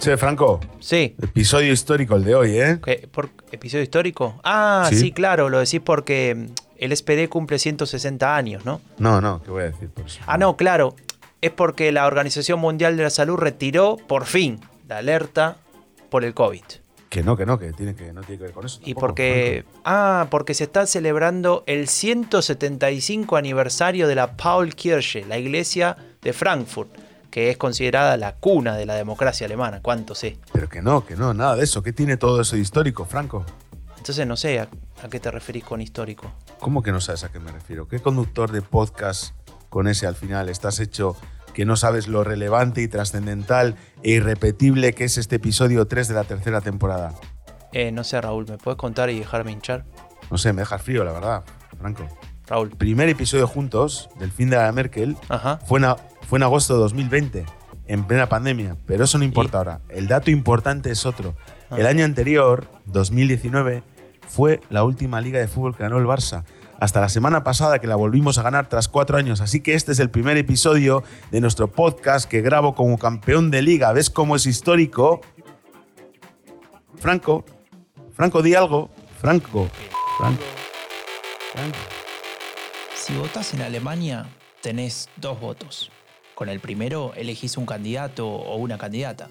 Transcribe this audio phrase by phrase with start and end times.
[0.00, 1.14] Che, Franco, Sí.
[1.20, 2.78] episodio histórico el de hoy, ¿eh?
[2.82, 3.06] ¿Qué?
[3.10, 4.40] ¿Por episodio histórico?
[4.42, 4.96] Ah, Sí.
[4.96, 5.12] sí.
[5.12, 6.46] claro, lo decís porque mm,
[6.78, 8.80] el SPD cumple 160 años, ¿no?
[8.98, 10.20] No, no, ¿qué voy a decir por eso?
[10.26, 10.94] Ah, no, claro.
[11.42, 15.58] Es porque la Organización Mundial de la Salud retiró, por fin, la alerta
[16.08, 16.62] por el COVID.
[17.10, 18.80] Que no, que no, que, tiene que no tiene que ver con eso.
[18.84, 19.64] Y porque.
[19.84, 26.88] Ah, porque se está celebrando el 175 aniversario de la Paulkirche, la iglesia de Frankfurt,
[27.30, 29.80] que es considerada la cuna de la democracia alemana.
[29.82, 30.38] ¿Cuánto sé?
[30.52, 31.82] Pero que no, que no, nada de eso.
[31.82, 33.44] ¿Qué tiene todo eso de histórico, Franco?
[33.96, 34.68] Entonces no sé a,
[35.04, 36.32] a qué te referís con histórico.
[36.58, 37.86] ¿Cómo que no sabes a qué me refiero?
[37.88, 39.34] ¿Qué conductor de podcast
[39.68, 41.16] con ese al final estás hecho
[41.54, 46.14] que no sabes lo relevante y trascendental e irrepetible que es este episodio 3 de
[46.14, 47.14] la tercera temporada?
[47.72, 49.84] Eh, no sé, Raúl, ¿me puedes contar y dejarme hinchar?
[50.30, 51.44] No sé, me dejas frío, la verdad,
[51.78, 52.06] Franco.
[52.46, 52.70] Raúl.
[52.70, 55.58] Primer episodio juntos del fin de la Merkel Ajá.
[55.66, 55.96] fue en, a-
[56.30, 57.44] fue en agosto de 2020,
[57.88, 59.80] en plena pandemia, pero eso no importa Y- ahora.
[59.88, 61.34] El dato importante es otro.
[61.70, 61.76] Ah.
[61.76, 63.82] El año anterior, 2019,
[64.28, 66.44] fue la última liga de fútbol que ganó el Barça.
[66.78, 69.40] Hasta la semana pasada que la volvimos a ganar tras cuatro años.
[69.40, 73.62] Así que este es el primer episodio de nuestro podcast que grabo como campeón de
[73.62, 73.92] liga.
[73.92, 75.20] ¿Ves cómo es histórico?
[76.96, 77.44] Franco,
[78.14, 78.88] Franco, di algo.
[79.20, 79.68] Franco,
[80.18, 80.42] Franco,
[81.54, 81.78] Franco.
[82.94, 84.26] Si votás en Alemania,
[84.62, 85.90] tenés dos votos.
[86.40, 89.28] Con el primero elegís un candidato o una candidata.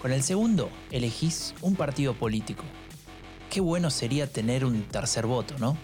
[0.00, 2.64] Con el segundo elegís un partido político.
[3.50, 5.76] Qué bueno sería tener un tercer voto, ¿no?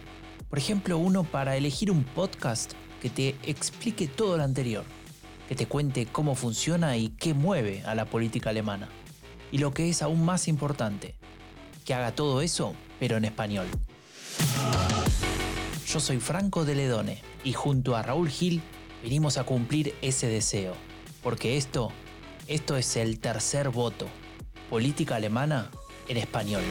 [0.48, 4.84] Por ejemplo, uno para elegir un podcast que te explique todo lo anterior,
[5.46, 8.88] que te cuente cómo funciona y qué mueve a la política alemana.
[9.52, 11.16] Y lo que es aún más importante,
[11.84, 13.66] que haga todo eso, pero en español.
[15.86, 18.62] Yo soy Franco de Ledone y junto a Raúl Gil
[19.06, 20.72] venimos a cumplir ese deseo.
[21.22, 21.92] Porque esto,
[22.48, 24.08] esto es el tercer voto.
[24.68, 25.70] Política alemana
[26.08, 26.64] en español.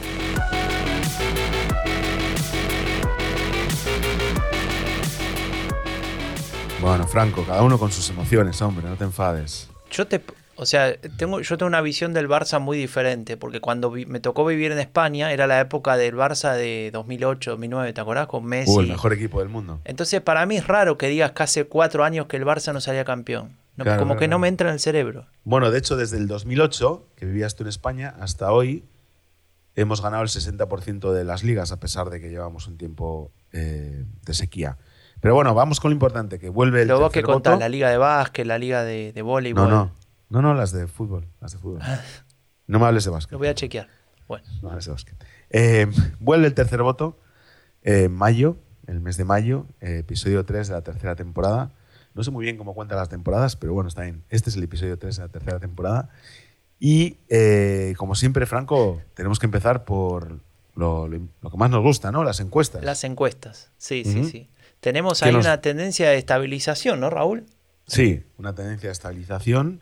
[6.82, 9.70] Bueno, Franco, cada uno con sus emociones, hombre, no te enfades.
[9.90, 10.20] Yo te.
[10.58, 14.20] O sea, tengo, yo tengo una visión del Barça muy diferente, porque cuando vi- me
[14.20, 18.26] tocó vivir en España era la época del Barça de 2008, 2009, ¿te acordás?
[18.26, 18.70] Con Messi.
[18.76, 19.80] Uh, el mejor equipo del mundo.
[19.84, 22.80] Entonces, para mí es raro que digas que hace cuatro años que el Barça no
[22.80, 23.50] salía campeón.
[23.76, 24.38] No, Claro, como claro, que no claro.
[24.38, 25.26] me entra en el cerebro.
[25.44, 28.84] Bueno, de hecho, desde el 2008, que vivías tú en España, hasta hoy
[29.74, 34.04] hemos ganado el 60% de las ligas, a pesar de que llevamos un tiempo eh,
[34.24, 34.78] de sequía.
[35.20, 37.56] Pero bueno, vamos con lo importante, que vuelve el vos que voto.
[37.58, 39.68] la liga de básquet, la liga de, de voleibol.
[39.68, 39.90] No, no,
[40.28, 41.80] no, no, las de fútbol, las de fútbol.
[42.66, 43.32] No me hables de básquet.
[43.32, 43.88] Lo voy a chequear.
[44.26, 45.24] Bueno, No me hables de básquet.
[45.50, 45.86] Eh,
[46.18, 47.18] vuelve el tercer voto,
[47.82, 48.56] eh, mayo,
[48.86, 51.72] el mes de mayo, eh, episodio 3 de la tercera temporada.
[52.14, 54.24] No sé muy bien cómo cuentan las temporadas, pero bueno, está bien.
[54.30, 56.08] Este es el episodio 3 de la tercera temporada.
[56.80, 60.40] Y eh, como siempre, Franco, tenemos que empezar por
[60.74, 62.24] lo, lo- lo que más nos gusta, ¿no?
[62.24, 62.82] Las encuestas.
[62.84, 63.70] las encuestas.
[63.78, 64.48] Sí, sí, sí.
[64.80, 67.46] Tenemos ¿Qué ahí nos- una tendencia de estabilización, ¿no, Raúl?
[67.86, 69.80] Sí, una tendencia de estabilización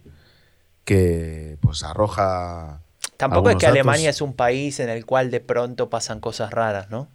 [0.84, 2.80] que pues arroja...
[3.16, 6.90] Tampoco es que Alemania es un país en el cual de pronto pasan cosas raras,
[6.90, 7.08] ¿no?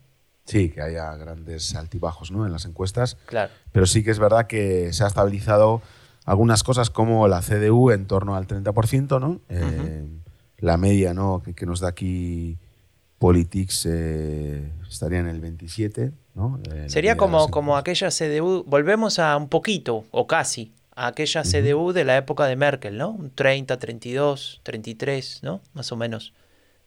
[0.46, 2.46] Sí, que haya grandes altibajos ¿no?
[2.46, 3.18] en las encuestas.
[3.26, 3.52] Claro.
[3.72, 5.82] pero sí que es verdad que se ha estabilizado
[6.26, 9.42] algunas cosas como la CDU en torno al 30%, ¿no?
[9.50, 10.08] Eh,
[10.58, 11.42] La media ¿no?
[11.44, 12.58] que, que nos da aquí
[13.20, 16.60] Politics eh, estaría en el 27%, ¿no?
[16.72, 21.94] Eh, Sería como, como aquella CDU, volvemos a un poquito, o casi, a aquella CDU
[21.94, 23.12] de la época de Merkel, ¿no?
[23.12, 25.62] Un 30, 32, 33, ¿no?
[25.74, 26.34] Más o menos.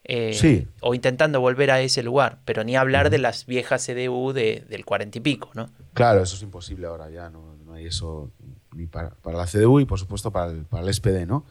[0.04, 0.66] Eh, Sí.
[0.80, 4.84] O intentando volver a ese lugar, pero ni hablar de las viejas CDU de, del
[4.84, 5.70] 40 y pico, ¿no?
[5.94, 8.30] Claro, eso es imposible ahora ya, no, no hay eso
[8.74, 11.44] ni para, para la CDU y por supuesto para el, para el SPD, ¿no?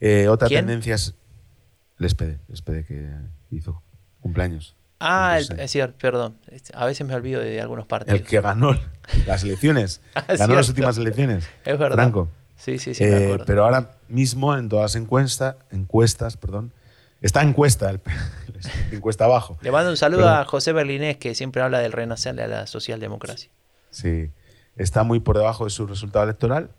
[0.00, 0.66] Eh, otra ¿Quién?
[0.66, 1.14] tendencia es
[2.00, 3.08] el SPD, el SPD que
[3.50, 3.82] hizo
[4.20, 4.74] cumpleaños.
[5.06, 6.36] Ah, el- Entonces, es cierto, perdón.
[6.50, 8.20] Este, A veces me olvido de algunos partidos.
[8.20, 8.74] el que ganó
[9.26, 11.46] las elecciones, Ah, ganó las últimas elecciones.
[11.64, 11.96] Es verdad.
[11.96, 12.28] Franco.
[12.56, 13.44] Sí, sí, sí, me Eh, acuerdo.
[13.46, 16.72] pero ahora mismo en todas las encuestas, encuestas, perdón,
[17.20, 18.00] está encuesta, el,
[18.92, 19.58] encuesta abajo.
[19.60, 23.50] Le mando un saludo a José Berlinés, que siempre habla del renacer de la socialdemocracia.
[23.90, 24.30] Sí,
[24.76, 26.70] está muy por debajo de su resultado electoral.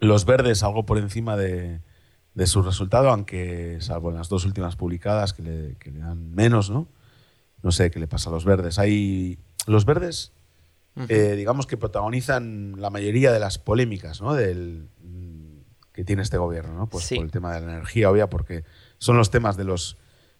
[0.00, 1.80] Los verdes algo por encima de,
[2.34, 6.34] de su resultado, aunque salvo en las dos últimas publicadas que le, que le dan
[6.34, 6.86] menos, ¿no?
[7.62, 8.78] No sé qué le pasa a los verdes.
[8.78, 10.32] Hay los verdes,
[11.08, 14.34] eh, digamos que protagonizan la mayoría de las polémicas, ¿no?
[14.34, 15.58] Del mm,
[15.92, 16.86] que tiene este gobierno, ¿no?
[16.88, 17.16] Pues Sí.
[17.16, 18.64] por el tema de la energía, obvia, porque
[18.98, 19.96] son los temas de los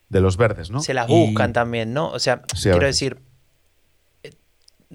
[0.08, 0.80] de los verdes, ¿no?
[0.80, 2.10] Se las Y- buscan también, ¿no?
[2.10, 3.20] O sea, Sí, quiero decir,
[4.22, 4.32] eh,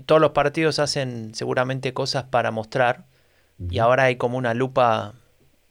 [0.07, 3.05] todos los partidos hacen seguramente cosas para mostrar
[3.69, 5.13] y ahora hay como una lupa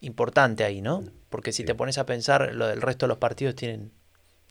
[0.00, 1.02] importante ahí, ¿no?
[1.28, 3.90] Porque si te pones a pensar, lo del resto de los partidos tienen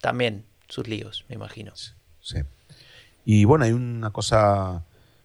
[0.01, 1.73] también sus líos, me imagino.
[2.19, 2.39] Sí.
[3.25, 4.83] Y bueno, hay una cosa,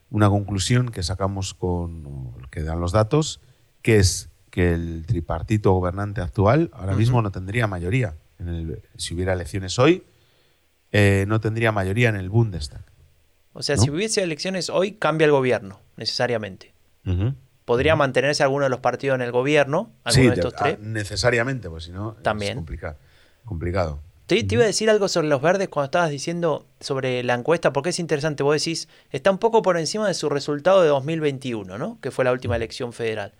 [0.09, 3.41] una conclusión que sacamos con que dan los datos,
[3.81, 8.15] que es que el tripartito gobernante actual ahora mismo no tendría mayoría.
[8.39, 10.03] En el, si hubiera elecciones hoy,
[10.91, 12.83] eh, no tendría mayoría en el Bundestag.
[13.53, 16.73] O sea, si hubiese elecciones hoy, cambia el gobierno, necesariamente.
[17.65, 19.91] ¿Podría mantenerse alguno de los partidos en el gobierno?
[20.03, 20.79] ¿Alguno de estos tres?
[20.79, 22.51] Necesariamente, pues si no, También.
[22.51, 22.55] es
[23.45, 24.01] complicado.
[24.27, 27.89] Te, iba a decir algo sobre los verdes cuando estabas diciendo sobre la encuesta, porque
[27.89, 28.43] es interesante.
[28.43, 31.97] Vos decís, está un poco por encima de su resultado de 2021, ¿no?
[32.01, 33.33] Que fue la última elección federal.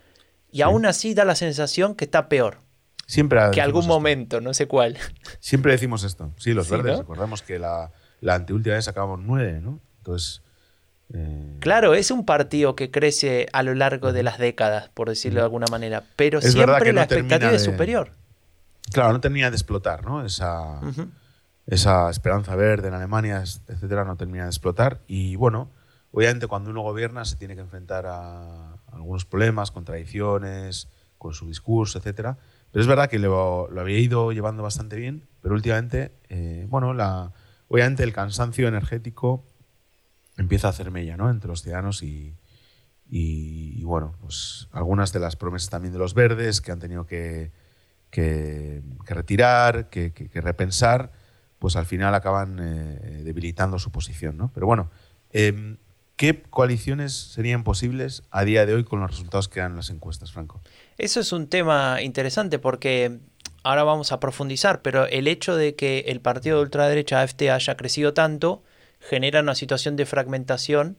[0.49, 2.59] Y aún así da la sensación que está peor.
[3.05, 4.97] Siempre que algún momento, no sé cuál.
[5.41, 6.31] Siempre decimos esto.
[6.37, 6.99] Sí, los verdes.
[6.99, 7.91] Recordamos que la,
[8.21, 9.81] la anteúltima vez sacábamos nueve, ¿no?
[9.97, 10.41] Entonces.
[11.13, 15.41] Eh, claro, es un partido que crece a lo largo de las décadas, por decirlo
[15.41, 18.11] de alguna manera, pero siempre la expectativa es superior.
[18.91, 20.25] Claro, no termina de explotar, ¿no?
[20.25, 20.79] Esa,
[21.65, 25.01] esa esperanza verde en Alemania, etcétera, no termina de explotar.
[25.07, 25.69] Y bueno,
[26.11, 30.87] obviamente cuando uno gobierna se tiene que enfrentar a algunos problemas, contradicciones,
[31.17, 32.37] con su discurso, etcétera.
[32.71, 37.31] Pero es verdad que lo, había ido llevando bastante bien, pero últimamente, eh, bueno, la,
[37.67, 39.43] obviamente el cansancio energético
[40.37, 41.29] empieza a hacer mella ¿no?
[41.29, 42.35] entre los ciudadanos y,
[43.09, 47.51] y, bueno, pues algunas de las promesas también de los verdes que han tenido que,
[48.17, 51.11] que, retirar, que, repensar,
[51.59, 54.37] pues al final acaban eh, debilitando su posición.
[54.37, 54.49] ¿no?
[54.55, 54.89] Pero bueno,
[55.31, 55.77] em,
[56.15, 60.31] ¿qué coaliciones serían posibles a día de hoy con los resultados que dan las encuestas,
[60.31, 60.61] Franco?
[60.97, 63.19] Eso es un tema interesante porque
[63.61, 67.77] ahora vamos a profundizar, pero el hecho de que el partido de ultraderecha AFT haya
[67.77, 68.63] crecido tanto
[68.99, 70.97] genera una situación de fragmentación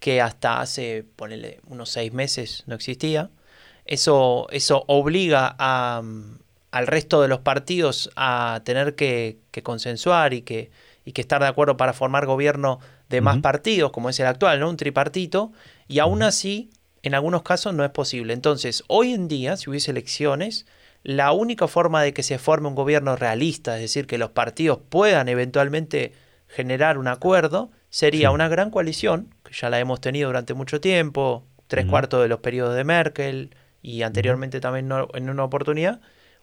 [0.00, 3.30] que hasta hace, ponele, unos seis meses no existía.
[3.86, 6.02] Eso, eso obliga a,
[6.72, 10.70] al resto de los partidos a tener que, consensuar y que,
[11.04, 14.58] y que estar de acuerdo para formar gobierno de más partidos, como es el actual,
[14.58, 14.70] ¿no?
[14.70, 15.52] Un tripartito,
[15.86, 16.70] y aún así,
[17.02, 18.32] en algunos casos no es posible.
[18.32, 20.64] Entonces, hoy en día, si hubiese elecciones,
[21.02, 24.78] la única forma de que se forme un gobierno realista, es decir, que los partidos
[24.88, 26.14] puedan eventualmente
[26.48, 31.44] generar un acuerdo, sería una gran coalición, que ya la hemos tenido durante mucho tiempo,
[31.66, 36.00] tres cuartos de los periodos de Merkel y anteriormente también en una oportunidad,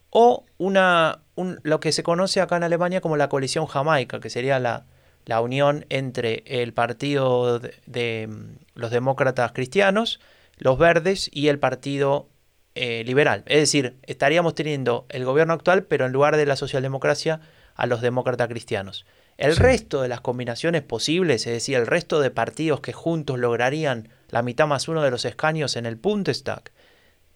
[0.10, 4.60] o una, lo que se conoce acá en Alemania como la coalición jamaica, que sería
[4.60, 4.86] la,
[5.26, 10.20] la unión entre el partido de, mm, los demócratas cristianos,
[10.58, 12.30] los verdes y el partido
[12.76, 13.44] eh, liberal.
[13.46, 17.42] Es decir, estaríamos teniendo el gobierno actual, pero en lugar de la socialdemocracia,
[17.76, 19.06] a los demócratas cristianos.
[19.38, 24.10] El resto de las combinaciones posibles, es decir, el resto de partidos que juntos lograrían
[24.30, 26.72] la mitad más uno de los escaños en el Bundestag,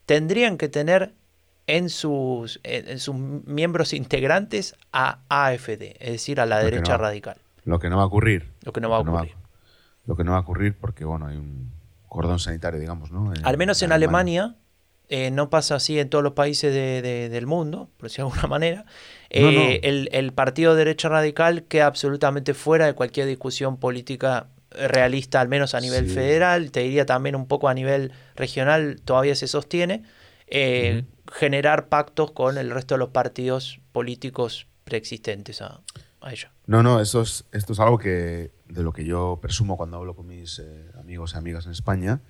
[0.05, 1.13] tendrían que tener
[1.67, 7.37] en sus, en sus miembros integrantes a AFD, es decir, a la derecha radical.
[7.65, 8.51] Lo que no va a ocurrir.
[8.63, 9.35] Lo que no va a ocurrir.
[10.05, 11.71] lo que no va a ocurrir porque, bueno, hay un
[12.09, 13.33] cordón sanitario, digamos, ¿no?
[13.43, 14.55] Al menos en, Alemania,
[15.09, 18.85] eh, no pasa así en todos los países del mundo, por decirlo de alguna manera.
[19.29, 25.49] Eh, el, partido de derecha radical queda absolutamente fuera de cualquier discusión política realista, al
[25.49, 30.03] menos a nivel federal, te diría también un poco a nivel regional, todavía se sostiene.
[30.55, 35.81] Eh, generar pactos con el resto de los partidos políticos preexistentes a,
[36.29, 36.51] ella.
[36.67, 40.15] No, no, eso es, esto es algo que de lo que yo presumo cuando hablo
[40.15, 40.61] con mis
[40.97, 42.21] amigos y amigas en España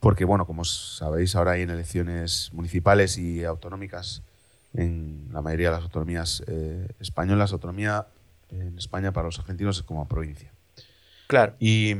[0.00, 4.22] porque, bueno, como sabéis, ahora hay en elecciones municipales y autonómicas
[4.72, 7.52] en la mayoría de las autonomías eh, españolas.
[7.52, 8.06] Autonomía
[8.48, 10.50] en España para los argentinos es como provincia.
[11.26, 11.54] Claro.
[11.60, 11.94] Y,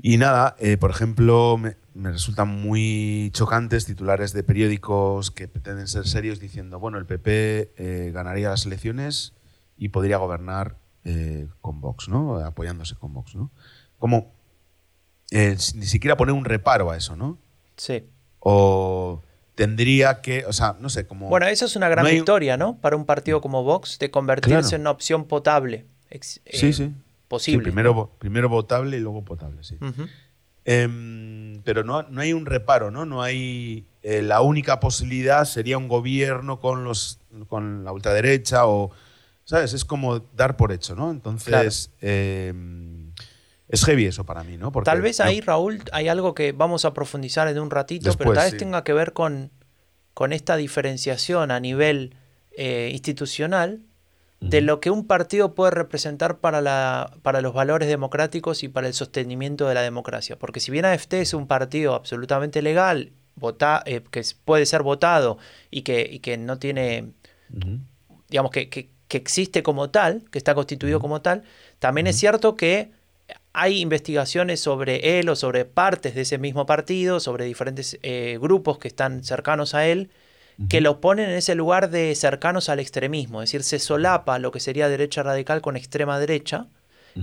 [0.00, 6.06] y nada, eh, por ejemplo, me, resultan muy chocantes titulares de periódicos que pretenden ser
[6.06, 9.34] serios diciendo, bueno, el PP eh, ganaría las elecciones
[9.76, 10.76] y podría gobernar
[11.62, 12.36] con Vox, ¿no?
[12.44, 13.50] Apoyándose con Vox, ¿no?
[13.98, 14.34] Como
[15.30, 17.38] eh, ni siquiera poner un reparo a eso, ¿no?
[17.76, 18.04] Sí.
[18.40, 19.22] O
[19.54, 21.28] tendría que, o sea, no sé, como...
[21.28, 22.78] Bueno, eso es una gran victoria, ¿no?
[22.78, 25.86] Para un partido como Vox, de convertirse en una opción potable.
[26.20, 26.94] sí, eh, sí.
[27.28, 27.62] Posible.
[27.62, 29.78] primero, primero votable y luego potable, sí.
[30.64, 33.04] Em, pero no, no, hay un reparo, ¿no?
[33.06, 33.86] No hay...
[34.02, 38.90] Eh, la única posibilidad sería un gobierno con, los, con la ultraderecha o...
[39.44, 39.72] ¿Sabes?
[39.72, 41.10] Es como dar por hecho, ¿no?
[41.10, 41.90] Entonces...
[42.00, 43.12] Em,
[43.68, 44.72] es heavy eso para mí, ¿no?
[44.72, 48.50] tal vez ahí, Raúl, hay algo que vamos a profundizar en un ratito, pero tal
[48.50, 49.52] vez tenga que ver con,
[50.12, 52.16] con esta diferenciación a nivel
[52.50, 53.80] eh, institucional
[54.40, 58.86] de lo que un partido puede representar para, la, para los valores democráticos y para
[58.86, 60.38] el sostenimiento de la democracia.
[60.38, 65.38] Porque si bien AFT es un partido absolutamente legal, vota, eh, que puede ser votado
[65.70, 67.12] y que, y que no tiene,
[68.28, 71.42] digamos, que, que, existe como tal, que está constituido como tal,
[71.80, 72.92] también es cierto que
[73.52, 78.78] hay investigaciones sobre él o sobre partes de ese mismo partido, sobre diferentes eh, grupos
[78.78, 80.10] que están cercanos a él,
[80.68, 84.50] que lo ponen en ese lugar de cercanos al extremismo, es decir, se solapa lo
[84.50, 86.66] que sería derecha radical con extrema derecha,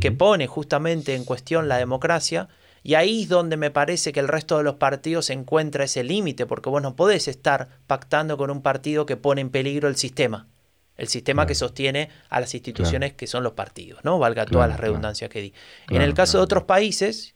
[0.02, 2.50] que pone justamente en cuestión la democracia,
[2.84, 6.46] y ahí es donde me parece que el resto de los partidos encuentra ese límite,
[6.46, 10.48] porque vos no podés estar pactando con un partido que pone en peligro el sistema.
[10.96, 14.18] El sistema que sostiene a las instituciones que son los partidos, ¿no?
[14.18, 15.54] Valga todas las redundancias que di.
[15.90, 17.36] en el caso de otros países,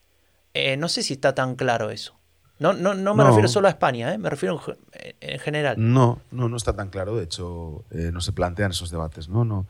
[0.53, 2.20] eh, no sé si está tan claro eso.
[2.61, 4.19] No, no, no me refiero solo a España, ¿eh?
[4.19, 4.61] me refiero
[5.19, 5.77] en, general.
[5.79, 7.15] No, no, no está tan claro.
[7.15, 9.43] De hecho, eh, no se plantean esos debates, ¿no?
[9.43, 9.65] No,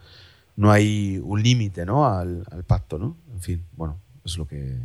[0.57, 2.05] no hay un límite, ¿no?
[2.05, 3.15] Al, al, pacto, ¿no?
[3.31, 4.77] En fin, bueno, es lo que.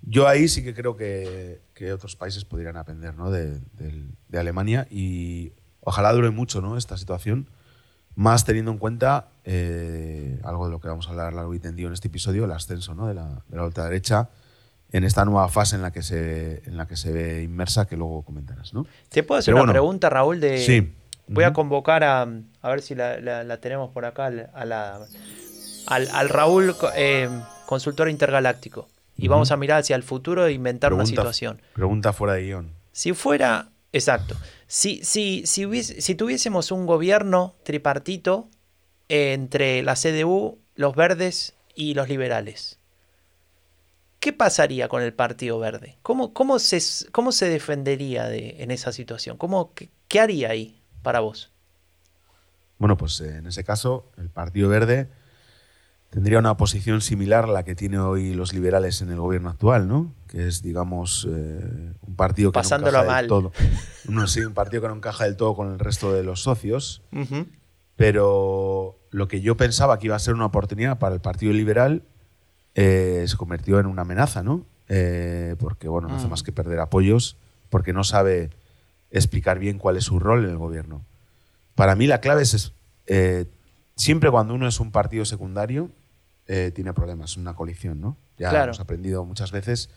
[0.00, 3.30] Yo ahí sí que creo que, que otros países podrían aprender, ¿no?
[3.30, 6.78] De, de, Alemania y ojalá dure mucho, ¿no?
[6.78, 7.50] Esta situación
[8.14, 11.88] más teniendo en cuenta eh, algo de lo que vamos a hablar largo y tendido
[11.88, 13.06] en este episodio, el ascenso ¿no?
[13.06, 14.30] de, la, de la ultraderecha
[14.92, 17.96] en esta nueva fase en la que se, en la que se ve inmersa, que
[17.96, 18.72] luego comentarás.
[18.74, 18.86] ¿no?
[19.08, 20.40] ¿Te puedo hacer una pregunta, Raúl?
[20.40, 20.94] De, sí.
[21.26, 22.22] Voy a convocar a,
[22.62, 25.00] a ver si la, la, tenemos por acá, a la,
[25.86, 27.28] al, al Raúl, eh,
[27.66, 28.88] consultor intergaláctico.
[29.16, 31.60] Y vamos a mirar hacia el futuro e inventar una situación.
[31.74, 32.72] Pregunta fuera de guion.
[32.92, 34.36] Si fuera, exacto,
[34.68, 38.48] si, si, si, tuviésemos un gobierno tripartito
[39.08, 42.77] entre la CDU, los verdes y los liberales,
[44.20, 45.98] ¿qué pasaría con el Partido Verde?
[46.02, 46.80] ¿Cómo, cómo, se,
[47.12, 49.36] cómo se defendería de, en esa situación?
[49.36, 51.52] ¿Cómo, qué, haría ahí para vos?
[52.78, 55.10] Bueno, pues eh, en ese caso, el Partido Verde
[56.10, 59.88] tendría una posición similar a la que tiene hoy los liberales en el gobierno actual,
[59.88, 60.14] ¿no?
[60.28, 63.22] Que es, digamos, eh, un partido que no encaja mal.
[63.22, 63.52] del todo.
[64.08, 67.02] No, sí, un partido que no encaja del todo con el resto de los socios.
[67.96, 72.04] Pero lo que yo pensaba que iba a ser una oportunidad para el Partido Liberal
[72.80, 74.64] eh, se convirtió en una amenaza, ¿no?
[74.88, 76.30] Eh, porque, bueno, no hace mm.
[76.30, 77.36] más que perder apoyos
[77.70, 78.50] porque no sabe
[79.10, 81.04] explicar bien cuál es su rol en el gobierno.
[81.74, 82.72] Para mí la clave es,
[83.96, 85.90] siempre cuando uno es un partido secundario,
[86.46, 88.16] eh, tiene problemas, una coalición, ¿no?
[88.38, 89.90] Ya hemos aprendido muchas veces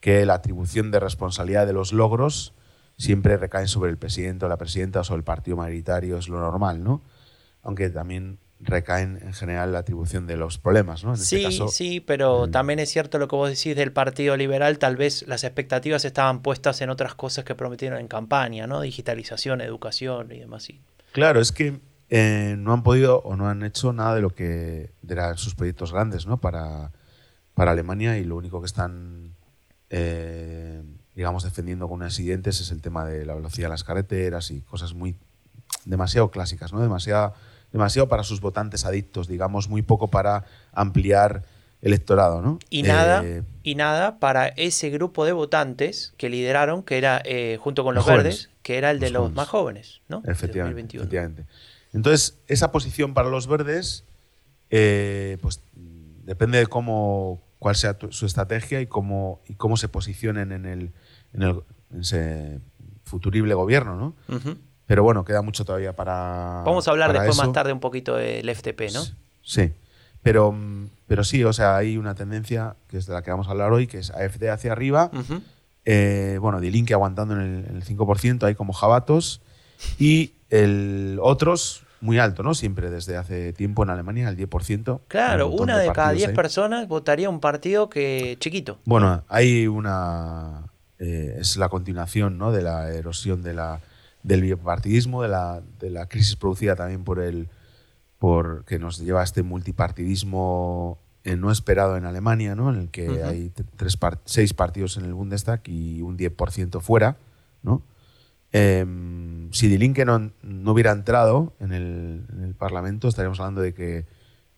[0.00, 2.52] que la atribución de responsabilidad de los logros
[2.98, 6.40] siempre recae sobre el presidente o la presidenta o sobre el partido mayoritario, es lo
[6.40, 7.00] normal, ¿no?
[7.62, 11.14] Aunque también recaen en general la atribución de los problemas, ¿no?
[11.14, 14.96] Este sí, sí, pero también es cierto lo que vos decís del Partido Liberal, tal
[14.96, 18.80] vez las expectativas estaban puestas en otras cosas que prometieron en campaña, ¿no?
[18.80, 20.68] Digitalización, educación y demás.
[21.12, 21.80] Claro, es que
[22.10, 25.92] eh, no han podido o no han hecho nada de lo que eran sus proyectos
[25.92, 26.38] grandes ¿no?
[26.38, 26.92] para,
[27.54, 29.34] para Alemania y lo único que están,
[29.90, 30.82] eh,
[31.14, 34.60] digamos, defendiendo con unas siguientes es el tema de la velocidad de las carreteras y
[34.60, 35.16] cosas muy
[35.84, 36.80] demasiado clásicas, ¿no?
[36.80, 37.34] demasiado,
[37.74, 41.42] demasiado para sus votantes adictos, digamos, muy poco para ampliar
[41.82, 42.58] electorado, ¿no?
[42.70, 47.22] Y nada, eh, y nada para ese grupo de votantes que lideraron, que era
[47.58, 50.22] junto con los, verdes, que era el de los, más jóvenes, ¿no?
[50.24, 51.44] Efectivamente, efectivamente.
[51.92, 54.04] Entonces, esa posición para los verdes,
[54.70, 55.60] eh, pues
[56.24, 60.92] depende de cómo, cuál sea su estrategia y cómo, y cómo se posicionen en, el,
[61.32, 61.62] en, el,
[62.00, 62.60] ese
[63.04, 64.14] futurible gobierno, ¿no?
[64.86, 66.62] Pero bueno, queda mucho todavía para.
[66.64, 69.02] Vamos a hablar después más tarde un poquito del FTP, ¿no?
[69.42, 69.72] Sí.
[70.22, 70.54] Pero,
[71.06, 73.72] pero sí, o sea, hay una tendencia que es de la que vamos a hablar
[73.72, 75.10] hoy, que es AFD hacia arriba.
[75.84, 79.42] Eh, bueno, D-Link aguantando en el, en el 5%, hay como jabatos.
[79.98, 82.54] Y el otros, muy alto, ¿no?
[82.54, 85.00] Siempre desde hace tiempo en Alemania, el 10%.
[85.08, 88.78] Claro, una de, cada 10 personas votaría un partido que chiquito.
[88.84, 90.64] Bueno, hay una...
[90.98, 92.52] Eh, es la continuación ¿no?
[92.52, 93.80] de la erosión de la,
[94.24, 97.48] del bipartidismo, de la, de la crisis producida también por el
[98.18, 102.70] por que nos lleva a este multipartidismo no esperado en Alemania, ¿no?
[102.70, 107.16] en el que hay tres seis partidos en el Bundestag y un 10% fuera,
[107.62, 107.82] ¿no?
[108.52, 110.30] Em, si Die Linke no,
[110.70, 114.06] hubiera entrado en el, Parlamento, estaríamos hablando de que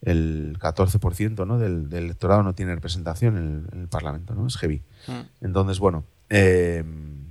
[0.01, 1.57] el 14% ¿no?
[1.57, 4.45] del, electorado no tiene representación en el, Parlamento, ¿no?
[4.45, 4.83] Es heavy.
[5.07, 5.45] Mm.
[5.45, 7.25] Entonces, bueno, em,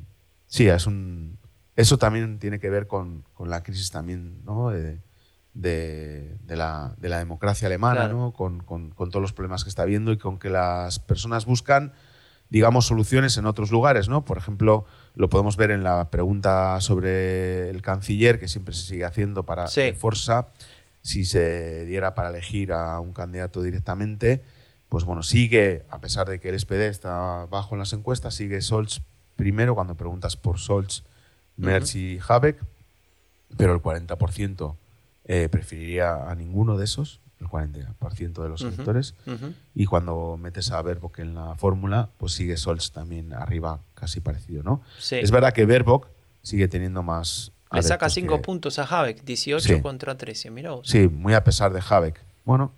[0.48, 1.35] sí, es un,
[1.76, 4.70] eso también tiene que ver con, la crisis también ¿no?
[4.70, 8.32] de, la, democracia alemana, ¿no?
[8.32, 11.92] Con, con, todos los problemas que está habiendo y con que las personas buscan,
[12.48, 14.24] digamos, soluciones en otros lugares, ¿no?
[14.24, 19.04] Por ejemplo, lo podemos ver en la pregunta sobre el canciller, que siempre se sigue
[19.04, 19.68] haciendo para
[19.98, 20.48] Forza,
[21.02, 24.42] si se diera para elegir a un candidato directamente,
[24.88, 28.60] pues bueno, sigue, a pesar de que el SPD está bajo en las encuestas, sigue
[28.62, 29.02] Scholz
[29.36, 31.04] primero cuando preguntas por Scholz,
[31.56, 32.58] Merz y Habeck,
[33.56, 34.74] pero el 40%
[35.24, 38.72] eh, preferiría a ninguno de esos, el 40% de los Ujú.
[38.74, 39.14] electores.
[39.74, 44.62] Y cuando metes a Baerbock en la fórmula, pues sigue Scholz también arriba, casi parecido,
[44.62, 44.82] ¿no?
[44.98, 45.16] Sí.
[45.16, 46.08] Es verdad que Baerbock
[46.42, 47.52] sigue teniendo más.
[47.72, 49.80] Le saca adeptos 5 que- puntos a Habeck, 18 Sí.
[49.82, 50.50] contra 13.
[50.50, 50.88] Mirá vos.
[50.88, 52.22] Sí, muy a pesar de Habeck.
[52.44, 52.72] Bueno.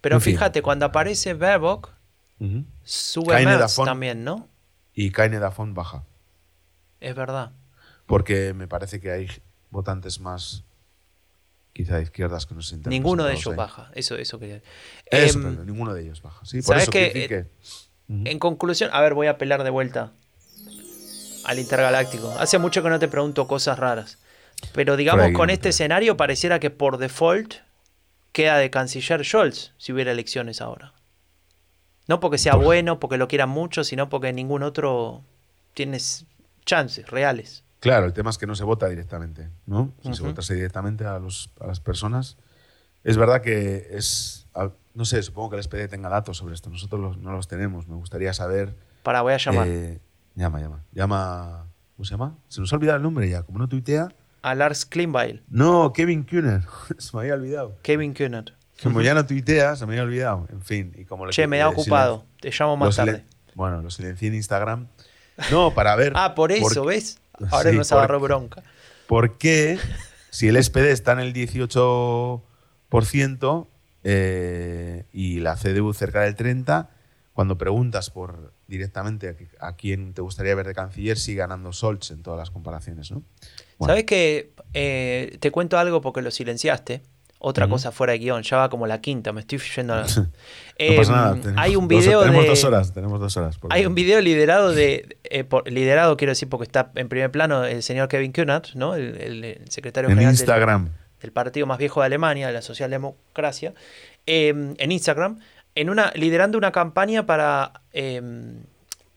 [0.00, 0.34] Pero fin.
[0.34, 1.90] fíjate, cuando aparece Baerbock,
[2.40, 2.64] ujú.
[2.84, 4.48] sube Merz también, ¿no?
[4.94, 6.02] Y Kaine Dafont baja.
[7.00, 7.52] Es verdad.
[8.06, 9.28] Porque me parece que hay
[9.70, 10.64] votantes más,
[11.72, 13.56] quizá de izquierdas que no se sienten Ninguno de ellos ahí.
[13.56, 13.90] baja.
[13.94, 14.62] Eso, eso quería
[15.10, 16.44] Eso, Em, pero ninguno de ellos baja.
[16.46, 17.10] Sí, por ¿sabes eso qué?
[17.12, 17.28] quiero decir
[18.08, 18.12] que.
[18.14, 18.22] Ujú.
[18.26, 20.12] En conclusión, a ver, voy a apelar de vuelta
[21.44, 22.30] al Intergaláctico.
[22.38, 24.18] Hace mucho que no te pregunto cosas raras.
[24.72, 27.54] Pero digamos, ahí, con este te- escenario pareciera que por default
[28.32, 30.92] queda de canciller Scholz si hubiera elecciones ahora.
[32.08, 35.22] No porque sea Por- bueno, porque lo quieran mucho, sino porque ningún otro
[35.74, 35.98] tiene
[36.64, 37.64] chances reales.
[37.86, 39.92] Claro, el tema es que no se vota directamente, ¿no?
[40.02, 42.36] Si se votase directamente a, los, a las personas.
[43.04, 44.46] Es verdad que es.
[44.94, 46.70] No sé, supongo que el SPD tenga datos sobre esto.
[46.70, 47.86] Nosotros los- no los tenemos.
[47.86, 48.74] Me gustaría saber.
[49.02, 50.00] Para, voy a llamar eh,
[50.34, 50.84] llama, llama.
[50.92, 51.66] Llama.
[51.96, 52.36] ¿Cómo se llama?
[52.48, 53.42] Se nos ha olvidado el nombre ya.
[53.42, 54.08] Como no tuitea.
[54.42, 54.88] a Lars
[55.48, 56.62] No, Kevin Kuhner.
[56.98, 57.76] se me había olvidado.
[57.82, 58.50] Kevin Kühnert.
[58.82, 60.46] Como ya no tuitea, se me había olvidado.
[60.50, 60.92] En fin.
[60.96, 62.24] Y como Che, que- me da eh, ocupado.
[62.40, 63.24] Te llamo más tarde.
[63.54, 64.88] Bueno, lo silencié en Instagram.
[65.50, 66.12] No, para ver.
[66.16, 67.18] Ah, por eso, por- ¿ves?
[67.50, 68.62] Ahora Sí, nos por- agarró bronca.
[69.06, 69.78] ¿Por qué,
[70.30, 73.68] si el SPD está en el 18%
[74.04, 76.88] eh, y la CDU cerca del 30%,
[77.32, 81.72] cuando preguntas por directamente a, qui- a quién te gustaría ver de canciller, sigue ganando
[81.72, 83.22] Scholz en todas las comparaciones, ¿no?
[83.78, 84.52] Bueno, ¿Sabes que
[85.38, 87.02] Te cuento algo porque lo silenciaste.
[87.38, 90.02] Otra cosa fuera de guion, ya va como la quinta, me estoy yendo a...
[90.16, 90.26] no
[90.78, 91.34] Em, pasa nada.
[91.34, 92.48] tenemos hay un dos- video tenemos de...
[92.48, 93.58] dos horas, tenemos dos horas.
[93.70, 95.18] Hay un video liderado de...
[95.24, 98.94] eh, por- liderado quiero decir porque está en primer plano el señor Kevin Kühnert, ¿no?
[98.94, 100.88] El, el- el secretario En general del- Instagram.
[101.20, 103.74] del partido más viejo de Alemania, de la socialdemocracia,
[104.26, 105.38] eh, en Instagram,
[105.74, 108.22] en una, liderando una campaña para, eh,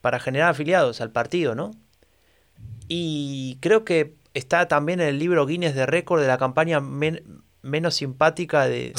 [0.02, 1.70] para generar afiliados al partido, ¿no?
[2.88, 7.39] Y creo que está también en el libro Guinness de récord de la campaña men-
[7.62, 8.92] menos simpática de,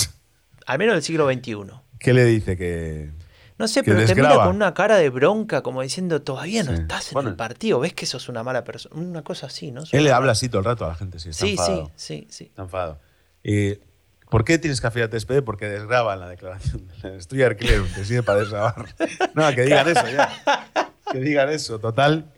[0.65, 1.55] al menos del siglo XXI.
[1.99, 3.09] ¿Qué le dice que.?
[3.57, 6.81] No sé, pero te mira con una cara de bronca, como diciendo, todavía no Sí.
[6.81, 7.29] estás en Bueno.
[7.29, 9.83] el partido, ves que sos una mala persona, una cosa así, ¿no?
[9.91, 11.91] Él le habla así todo el rato a la gente, si está Sí, sí, enfadado.
[11.95, 12.43] sí, sí.
[12.45, 12.99] Está enfadado.
[13.43, 13.75] Y,
[14.31, 15.43] ¿Por qué tienes que afiliarte a SPD?
[15.43, 16.87] Porque desgraban la declaración.
[17.03, 18.85] Estoy alquiler, te sirve para desgrabar.
[19.35, 20.31] No, que digan eso ya.
[21.11, 22.31] Que digan eso, total.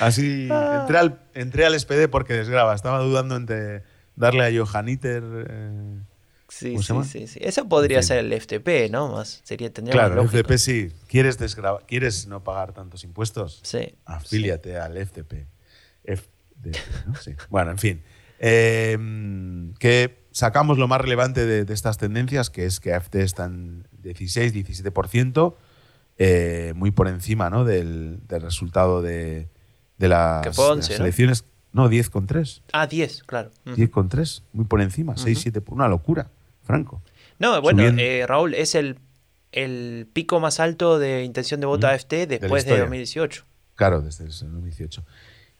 [0.00, 2.74] Así, entré al, entré al SPD porque desgraba.
[2.74, 3.84] Estaba dudando entre
[4.16, 5.22] darle a Johanniter.
[5.48, 6.00] eh,
[6.48, 7.40] Sí, ¿Cómo se sí, sí, sí.
[7.42, 8.08] Eso podría En fin.
[8.08, 9.08] ser el FTP, ¿no?
[9.08, 10.28] Más sería tendría claro, el.
[10.28, 10.92] FDP sí.
[11.08, 11.38] ¿Quieres,
[11.86, 13.58] ¿Quieres no pagar tantos impuestos?
[13.64, 13.94] Sí.
[14.04, 14.96] Afíliate al
[17.06, 17.14] ¿no?
[17.16, 17.34] Sí.
[17.50, 18.02] Bueno, en fin.
[18.38, 18.96] Eh,
[19.80, 23.88] que sacamos lo más relevante de, de estas tendencias, que es que AFD está en
[24.02, 25.54] 16, 17%,
[26.18, 27.64] eh, muy por encima ¿no?
[27.64, 29.48] del, del resultado de,
[29.98, 31.04] de las, Que fue de 11, las ¿no?
[31.76, 32.62] No, 10,3.
[32.72, 33.50] Ah, 10, claro.
[33.66, 33.76] Ujú.
[33.76, 35.14] 10,3, muy por encima.
[35.18, 36.30] 6, 7, una locura,
[36.62, 37.02] Franco.
[37.38, 38.98] No, bueno, eh, Raúl, es el,
[39.52, 41.90] el pico más alto de intención de voto Mm.
[41.90, 42.80] AFT después de, historia.
[42.84, 43.44] 2018.
[43.74, 45.04] Claro, desde el 2018.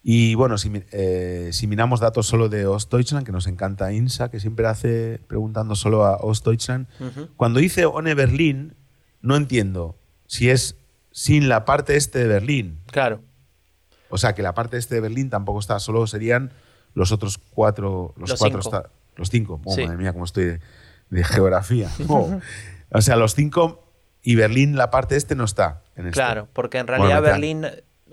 [0.03, 4.41] Y bueno, si, eh, si miramos datos solo de Ostdeutschland, que nos encanta INSA, que
[4.41, 6.87] siempre hace preguntando solo a Ostdeutschland,
[7.37, 8.75] cuando dice ONE Berlín,
[9.21, 10.77] no entiendo si es
[11.11, 12.79] sin la parte este de Berlín.
[12.87, 13.21] Claro.
[14.09, 16.53] O sea, que la parte este de Berlín tampoco está, solo serían
[16.95, 18.83] los otros cuatro, los, Los cuatro, cinco.
[19.17, 19.61] los cinco.
[19.65, 19.85] Oh, Sí.
[19.85, 20.61] Madre mía, cómo estoy de,
[21.11, 21.91] de geografía.
[22.09, 22.41] Oh.
[22.91, 23.83] O sea, los cinco
[24.23, 25.83] y Berlín, la parte este no está.
[25.97, 26.15] En este.
[26.15, 27.67] Claro, porque en realidad Berlín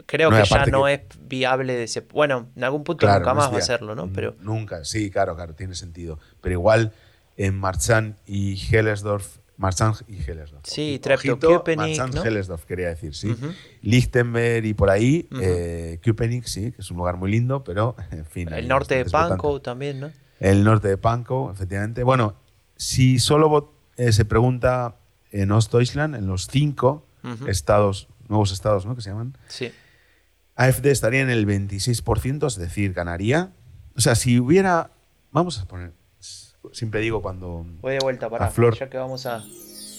[0.08, 2.02] creo No, que ya no que- es viable de ese...
[2.02, 4.12] Bueno, en algún punto Claro, nunca no más va a serlo, ¿no?
[4.12, 6.18] Pero Nunca, sí, claro, claro, tiene sentido.
[6.42, 6.92] Pero igual
[7.38, 10.66] en Marzahn y Hellersdorf, Marzahn y Hellersdorf.
[10.66, 12.22] Sí, Treptow-Köpenick, ¿no?
[12.22, 13.34] Hellersdorf, quería decir, sí.
[13.82, 18.26] Lichtenberg y por ahí, eh, Köpenick, sí, que es un lugar muy lindo, pero en
[18.26, 18.52] fin.
[18.52, 20.12] el norte de Pankow también, ¿no?
[20.42, 22.04] El norte de Pankow, efectivamente.
[22.04, 22.36] Bueno,
[22.76, 24.98] si solo eh, se pregunta
[25.32, 27.08] en Ostdeutschland, en los cinco
[27.48, 28.98] estados, nuevos estados, ¿no?
[28.98, 29.38] Que se llaman.
[29.48, 29.72] Sí.
[30.58, 33.54] AFD estaría en el 26%, es decir, ganaría.
[33.96, 34.92] O sea, si hubiera.
[35.32, 35.94] Vamos a poner.
[36.72, 37.66] Siempre digo cuando.
[37.82, 38.76] Voy de vuelta, para Flor.
[38.78, 39.44] Ya que vamos a...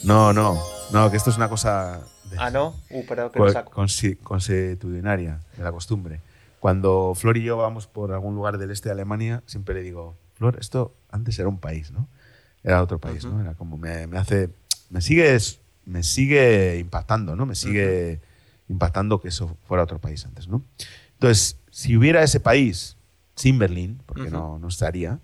[0.05, 0.59] No, no,
[0.93, 2.03] no, que esto es una cosa.
[2.31, 2.75] de- Ah, ¿no?
[2.91, 3.71] Uh, perdón, que lo co- saco.
[4.23, 6.21] consuetudinaria, de la costumbre.
[6.61, 10.15] Cuando Flor y yo vamos por algún lugar del este de Alemania, siempre le digo,
[10.35, 12.09] Flor, esto antes era un país, ¿no?
[12.63, 13.35] Era otro país, Ujú.
[13.35, 13.41] ¿no?
[13.43, 14.51] Era como, me, me hace.
[14.91, 15.37] Me sigue,
[15.85, 17.47] me sigue impactando, ¿no?
[17.47, 18.21] Me sigue
[18.69, 20.63] impactando que eso fuera otro país antes, ¿no?
[21.15, 22.97] Entonces, si hubiera ese país
[23.37, 25.19] sin Berlín, porque no, no estaría,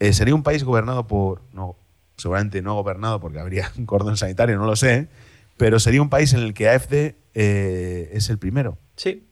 [0.00, 1.76] eh, sería un país gobernado por, no,
[2.16, 5.08] seguramente no gobernado porque habría un cordón sanitario, no lo sé,
[5.56, 8.78] pero sería un país en el que AFD eh, es el primero.
[8.96, 9.26] Sí.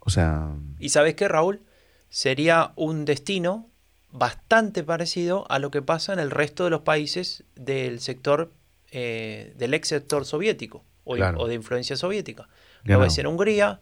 [0.00, 1.60] O sea, ¿Y sabes qué, Raúl?
[2.08, 3.68] Sería un destino
[4.10, 8.52] bastante parecido a lo que pasa en el resto de los países del sector,
[8.90, 11.40] eh, del ex sector soviético o, Claro.
[11.40, 12.48] o de influencia soviética.
[12.84, 13.80] Lo ves en Hungría,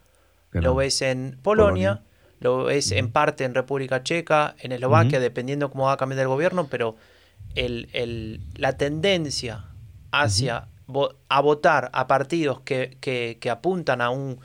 [0.51, 0.72] Ganado.
[0.72, 2.03] lo ves en Polonia, Polonia.
[2.40, 6.29] Lo ves en parte en República Checa, en Eslovaquia, dependiendo cómo va a cambiar el
[6.29, 6.96] gobierno, pero
[7.55, 9.64] el- el- la tendencia
[10.12, 14.38] hacia vo- a votar a partidos que, que- que apuntan a un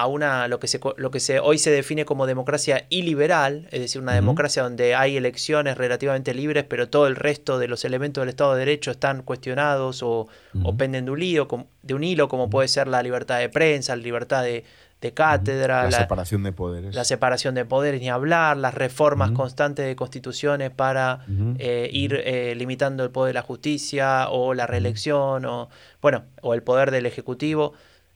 [0.00, 3.80] a una lo que se lo que se hoy se define como democracia iliberal, es
[3.80, 8.22] decir, una democracia donde hay elecciones relativamente libres, pero todo el resto de los elementos
[8.22, 10.28] del Estado de Derecho están cuestionados o,
[10.62, 13.96] o penden de un, como- de un hilo, como puede ser la libertad de prensa,
[13.96, 14.62] la libertad de,
[15.00, 16.94] de cátedra, la, la, separación de poderes.
[16.94, 21.24] la separación de poderes, ni hablar, las reformas constantes de constituciones para
[21.58, 25.68] eh, ir eh, limitando el poder de la justicia o la reelección o
[26.02, 27.74] bueno o el poder del ejecutivo.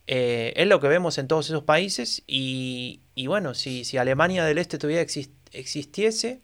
[0.09, 4.45] Eh, es lo que vemos en todos esos países y, y bueno si, si Alemania
[4.45, 6.41] del Este todavía exis- existiese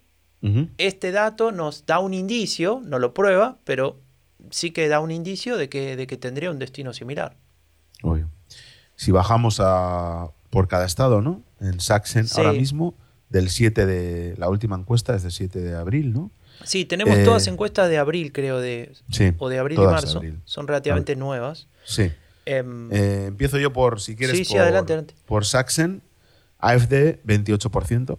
[0.79, 3.98] este dato nos da un indicio no lo prueba pero
[4.51, 7.37] sí que da un indicio de que, de que tendría un destino similar.
[8.05, 8.31] Obvio.
[8.98, 11.42] Si bajamos a por cada estado, ¿no?
[11.61, 12.34] En Sachsen Sí.
[12.40, 12.94] ahora mismo,
[13.30, 14.34] del 7 de.
[14.38, 16.30] La última encuesta es del 7 de abril, ¿no?
[16.64, 19.32] sí tenemos Eh, todas encuestas de abril creo de Sí.
[19.38, 20.40] o de abril y marzo abril.
[20.44, 22.11] son relativamente nuevas Sí.
[22.46, 25.14] Em, Eh, empiezo yo por, si quieres, Sí, sí, por, adelante, adelante.
[25.26, 26.02] por Sachsen.
[26.58, 28.18] AFD 28%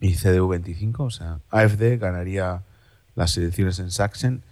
[0.00, 1.02] y CDU 25%.
[1.04, 2.62] O sea, AFD ganaría
[3.16, 4.44] las elecciones en Sachsen.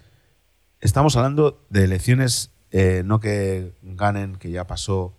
[0.81, 5.15] Estamos hablando de elecciones, eh, no que ganen, que ya pasó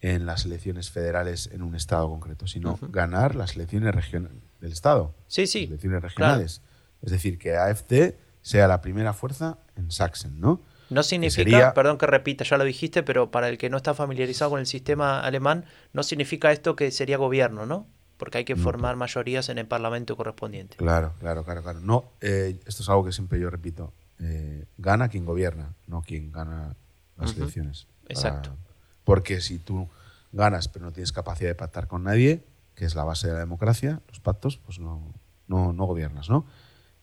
[0.00, 5.14] en las elecciones federales en un estado concreto, sino ganar las elecciones regionales del estado,
[5.28, 6.62] sí sí elecciones regionales.
[7.02, 10.60] Es decir, que AFD sea la primera fuerza en Sachsen, ¿no?
[10.88, 13.92] No significa, sería- perdón que repita, ya lo dijiste, pero para el que no está
[13.94, 17.86] familiarizado con el sistema alemán, no significa esto que sería gobierno, ¿no?
[18.16, 20.76] Porque hay que formar mayorías en el parlamento correspondiente.
[20.76, 21.80] Claro, claro, claro, claro.
[21.80, 23.92] No, eh, esto es algo que siempre yo repito.
[24.20, 26.74] Eh, gana quien gobierna, no quien gana
[27.18, 27.86] las elecciones.
[28.08, 28.56] Exacto.
[29.04, 29.88] porque si tú
[30.32, 33.38] ganas pero no tienes capacidad de pactar con nadie, que es la base de la
[33.40, 35.12] democracia, los pactos, pues no,
[35.46, 36.46] no, no gobiernas, ¿no?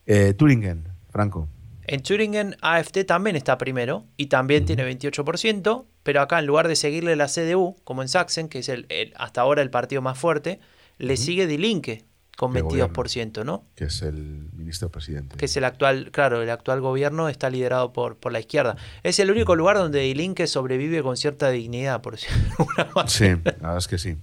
[0.06, 1.48] Eh, Turingen, Franco.
[1.86, 6.76] En Thüringen, AfD también está primero y también tiene 28%, pero acá en lugar de
[6.78, 10.18] seguirle la CDU, como en Sachsen, que es el, el- hasta ahora el partido más
[10.18, 10.60] fuerte,
[10.98, 12.06] le sigue Die Linke
[12.38, 13.64] con De 22%, ¿no?
[13.76, 15.38] que es el ministro presidente.
[15.38, 18.76] que es el actual, claro, el actual gobierno está liderado por, por la izquierda.
[19.04, 22.92] Es el único lugar donde Die Linke sobrevive con cierta dignidad, por decirlo de alguna
[22.96, 23.08] manera.
[23.08, 24.18] Sí, la verdad es que sí.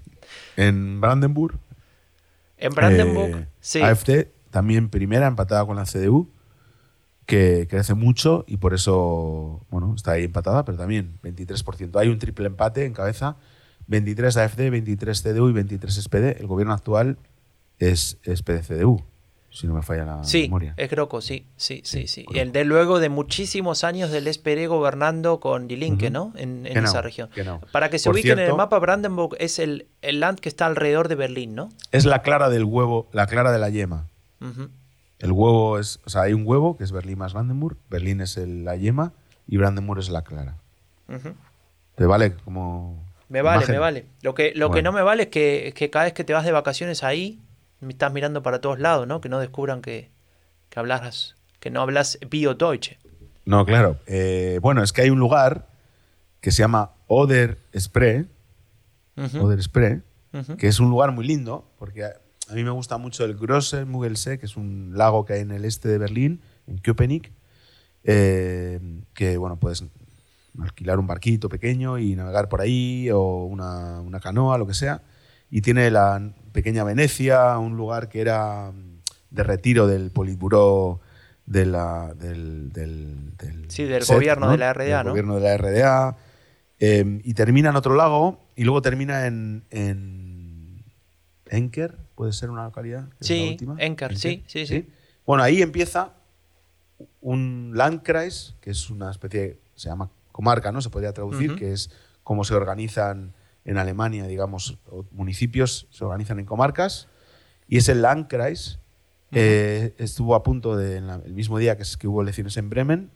[0.57, 1.59] En Brandenburg,
[2.59, 3.81] En Brandenburg, eh, sí.
[3.81, 6.29] AfD también primera, empatada con la CDU,
[7.27, 11.96] que crece mucho y por eso, bueno, está ahí empatada, pero también 23%.
[12.01, 13.37] Hay un triple empate en cabeza,
[13.87, 16.40] 23 AfD, 23 CDU y 23 SPD.
[16.40, 17.18] El gobierno actual
[17.81, 19.03] es, es PD-CDU,
[19.51, 20.75] si no me falla la Sí, memoria.
[20.77, 22.25] es Croco, sí, sí, sí, sí.
[22.35, 26.11] El de luego de muchísimos años del SPD gobernando con Die Linke.
[26.11, 26.33] ¿no?
[26.37, 27.31] En, esa región.
[27.35, 27.61] genau.
[27.73, 30.66] Para que se Por ubiquen en el mapa, Brandenburg es el, el land que está
[30.66, 31.71] alrededor de Berlín, ¿no?
[31.90, 34.07] Es la clara del huevo, la clara de la yema.
[35.19, 38.37] El huevo es, o sea, hay un huevo que es Berlín más Brandenburg, Berlín es
[38.38, 39.12] el- la yema
[39.49, 40.55] y Brandenburg es la clara.
[41.97, 43.75] ¿Te vale como Me vale, imagen?
[43.75, 44.07] me vale.
[44.23, 46.33] Lo que, lo que no me vale es que, es que cada vez que te
[46.33, 47.38] vas de vacaciones ahí,
[47.88, 49.21] estás mirando para todos lados, ¿no?
[49.21, 50.11] Que no descubran que,
[50.69, 52.99] que hablas, que no hablas Bio-Deutsche.
[53.45, 53.99] No, claro.
[54.07, 55.66] Eh, bueno, es que hay un lugar
[56.40, 58.27] que se llama Oder Spree,
[59.38, 60.03] Oder Spree,
[60.57, 64.38] que es un lugar muy lindo, porque a, mí me gusta mucho el Grosse Muggelsee,
[64.38, 67.33] que es un lago que hay en el este de Berlín, en Köpenick,
[68.05, 68.81] eh,
[69.12, 69.85] que bueno, puedes
[70.59, 75.03] alquilar un barquito pequeño y navegar por ahí, o una, una canoa, lo que sea.
[75.51, 81.01] Y tiene la pequeña Venecia, un lugar que era mm, de retiro del Politburó
[81.47, 85.11] de la, del, del, del Sí, del gobierno de la RDA, Del ¿no?
[85.11, 86.17] gobierno de la RDA.
[86.79, 90.83] Eh, y termina en otro lago y luego termina en, en
[91.47, 93.03] Enker, puede ser una localidad.
[93.03, 93.57] la Sí.
[93.79, 94.89] Enker, sí, sí, sí.
[95.27, 96.13] Bueno, ahí empieza
[97.21, 100.81] un Landkreis, que es una especie, de- se llama comarca, ¿no?
[100.81, 101.91] Se podría traducir, que es
[102.23, 103.33] cómo se organizan
[103.64, 104.79] en Alemania, digamos,
[105.11, 107.09] municipios se organizan en comarcas.
[107.68, 108.79] Y ese Landkreis
[109.33, 112.57] eh, estuvo a punto de, en la- el mismo día que, es- que hubo elecciones
[112.57, 113.11] en Bremen,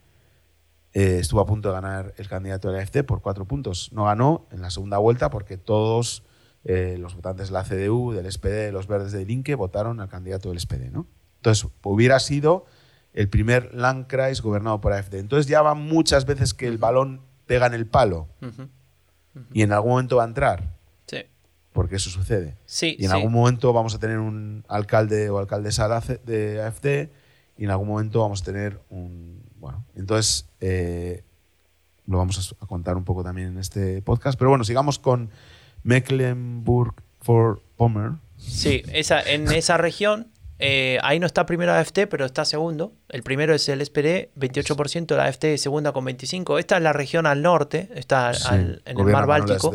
[0.92, 3.90] eh, estuvo a punto de ganar el candidato de la AfD por cuatro puntos.
[3.92, 6.22] No ganó en la segunda vuelta porque todos
[6.64, 10.08] eh, los votantes de la CDU, del SPD, de los verdes de Linke votaron al
[10.08, 10.90] candidato del SPD.
[10.92, 11.06] ¿no?
[11.38, 12.64] Entonces, hubiera sido
[13.12, 15.14] el primer Landkreis gobernado por AfD.
[15.16, 18.28] Entonces ya van muchas veces que el balón pega en el palo
[19.52, 20.74] Y en algún momento va a entrar,
[21.06, 21.18] Sí.
[21.72, 22.56] porque eso sucede.
[22.66, 23.16] Sí, Y en sí.
[23.16, 25.88] algún momento vamos a tener un alcalde o alcaldesa
[26.24, 27.10] de AfD
[27.56, 29.42] y en algún momento vamos a tener un...
[29.56, 31.24] Bueno, entonces eh,
[32.06, 34.38] lo vamos a contar un poco también en este podcast.
[34.38, 35.30] Pero bueno, sigamos con
[35.84, 38.20] Mecklenburg-Vorpommern.
[38.36, 42.92] Sí, esa, en esa región, eh, ahí no está primero la AFT, pero está segundo.
[43.08, 46.58] El primero es el SPD, 28%, la AFT segunda con 25%.
[46.58, 49.74] Esta es la región al norte, está Sí, al- en el mar Báltico.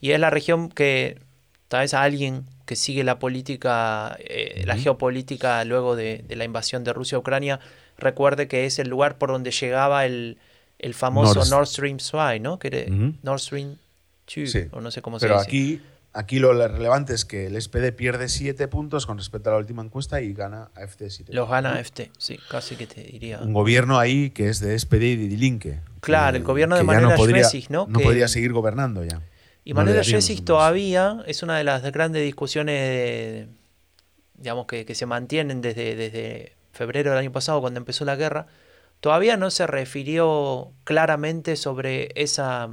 [0.00, 1.18] Y es la región que,
[1.68, 6.44] tal vez a alguien que sigue la política, eh, la geopolítica luego de, de la
[6.44, 7.58] invasión de Rusia a Ucrania,
[7.98, 10.38] recuerde que es el lugar por donde llegaba el,
[10.78, 12.58] el famoso Nord- Nord Stream 2, ¿no?
[12.60, 12.84] Que era.
[13.22, 13.76] Nord Stream
[14.32, 14.66] 2, Sí.
[14.70, 15.48] o no sé cómo se Pero dice.
[15.48, 15.80] aquí,
[16.12, 19.82] aquí lo relevante es que el SPD pierde 7 puntos con respecto a la última
[19.82, 21.32] encuesta y gana AfD 7.
[21.32, 23.38] Los gana AFT, sí, casi que te diría.
[23.40, 25.80] Un gobierno ahí que es de SPD y de Linke.
[26.00, 27.86] Claro, que- el gobierno de Manuela podría, Schwesig, ¿no?
[27.88, 29.20] No Que- podría seguir gobernando ya.
[29.64, 30.44] Y No Manuela Schwesig más.
[30.46, 33.48] todavía es una de las grandes discusiones, de-
[34.38, 38.46] digamos, que, que se mantienen desde, desde febrero del año pasado, cuando empezó la guerra.
[39.00, 42.68] Todavía no se refirió claramente sobre esa...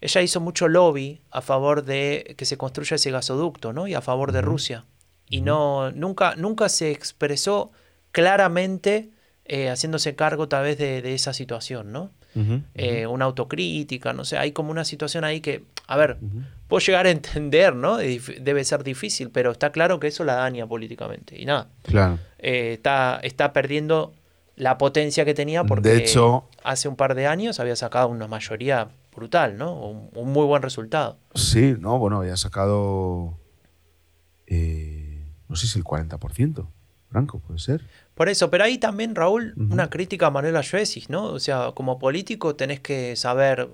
[0.00, 3.86] Ella hizo mucho lobby a favor de que se construya ese gasoducto, ¿no?
[3.86, 4.42] Y a favor de.
[4.42, 4.84] Rusia.
[5.28, 7.72] Y no, nunca, nunca se expresó
[8.20, 9.10] claramente
[9.44, 12.10] eh, haciéndose cargo tal vez de, de esa situación, ¿no?
[12.74, 16.18] Eh, una autocrítica, no sé, hay como una situación ahí que, a ver,
[16.68, 17.96] puedo llegar a entender, ¿no?
[17.96, 21.40] Debe ser difícil, pero está claro que eso la daña políticamente.
[21.40, 22.18] Y nada, Claro.
[22.38, 24.12] eh, está, está perdiendo
[24.54, 28.26] la potencia que tenía porque De hecho- hace un par de años había sacado una
[28.28, 29.74] mayoría brutal, ¿no?
[29.74, 31.18] Un, un muy buen resultado.
[31.34, 33.36] Sí, no, bueno, ya ha sacado.
[34.46, 36.66] eh, no sé si el 40%.
[37.10, 37.82] Franco, puede ser.
[38.14, 41.26] Por eso, pero ahí también, Raúl, una crítica a Manuela Schwesig, ¿no?
[41.26, 43.68] O sea, como político tenés que saber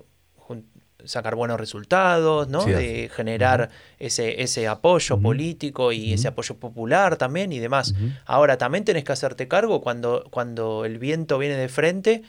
[1.05, 2.61] sacar buenos resultados, ¿no?
[2.61, 7.93] Sí, de generar ese, ese apoyo político y ese apoyo popular también y demás.
[8.25, 12.21] Ahora, también tenés que hacerte cargo cuando, cuando el viento viene de frente,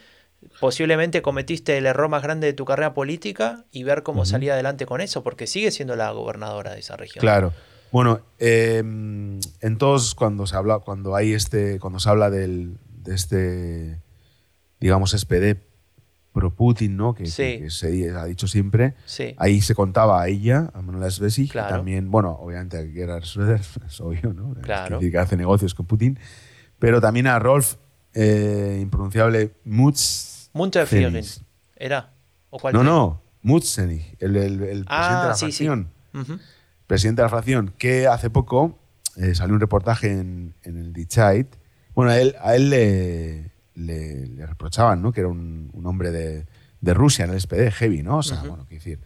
[0.60, 4.30] posiblemente cometiste el error más grande de tu carrera política y ver cómo Ujú.
[4.30, 7.20] salir adelante con eso, porque sigue siendo la gobernadora de esa región.
[7.20, 7.52] Claro.
[7.92, 13.14] Bueno, eh, en todos cuando se habla, cuando hay este, cuando se habla del, de
[13.14, 14.00] este,
[14.80, 15.56] digamos, SPD
[16.32, 17.14] pro Putin, ¿no?
[17.14, 17.42] Que, Sí.
[17.42, 18.94] que- que se ha dicho siempre.
[19.04, 19.36] Sí.
[19.38, 21.68] Ahí se contaba a ella, a Manuela Svesig, Claro.
[21.76, 24.52] también, bueno, obviamente a Gerhard Schröder, es obvio, ¿no?
[24.56, 24.96] Es Claro.
[24.98, 26.18] decir, que hace negocios con Putin,
[26.80, 27.76] pero también a Rolf,
[28.14, 30.33] eh, impronunciable, Mutz.
[30.54, 31.24] Munterfliegen.
[31.76, 32.12] ¿Era?
[32.50, 35.64] ¿O cuál No, no, Mutzenich, el, el- el Ah, presidente de la sí, sí.
[35.66, 35.90] fracción.
[36.14, 36.38] Ujú.
[36.86, 38.78] Presidente de la fracción, que hace poco
[39.16, 41.48] eh, salió un reportaje en, en el Die Zeit.
[41.94, 45.12] Bueno, a él, a él le, le- le reprochaban, ¿no?
[45.12, 46.46] Que era un, un hombre de,
[46.80, 48.18] de Rusia en el SPD, heavy, ¿no?
[48.18, 49.00] O sea, bueno, qué decir.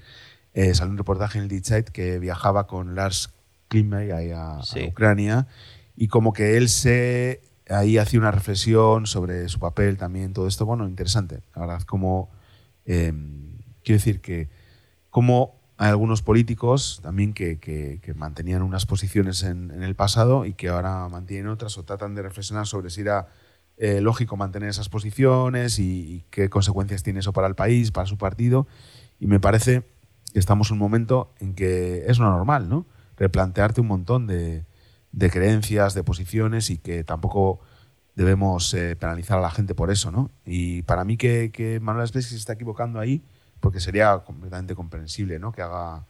[0.55, 3.33] Eh, salió un reportaje en el Die Zeit que viajaba con Lars
[3.71, 4.87] ahí a, a Sí.
[4.89, 5.47] Ucrania
[5.95, 10.67] y como que él se ahí hacía una reflexión sobre su papel también, todo esto,
[10.67, 12.31] bueno, interesante, la verdad, como
[12.87, 13.13] eh,
[13.85, 14.49] quiero decir que
[15.11, 20.55] como hay algunos políticos también que, que- mantenían unas posiciones en, en el pasado y
[20.55, 23.29] que ahora mantienen otras o tratan de reflexionar sobre si era
[23.77, 28.07] eh, lógico mantener esas posiciones y, y qué consecuencias tiene eso para el país, para
[28.07, 28.67] su partido.
[29.21, 29.85] Y me parece
[30.33, 32.87] que estamos en un momento en que es lo normal, ¿no?
[33.17, 34.65] Replantearte un montón de,
[35.13, 37.61] de creencias, de posiciones y que tampoco
[38.15, 40.31] debemos eh, penalizar a la gente por eso, ¿no?
[40.45, 43.23] Y para mí que, que Manuel Especies se está equivocando ahí,
[43.61, 45.53] porque sería completamente comprensible, ¿no?
[45.53, 46.05] Que haga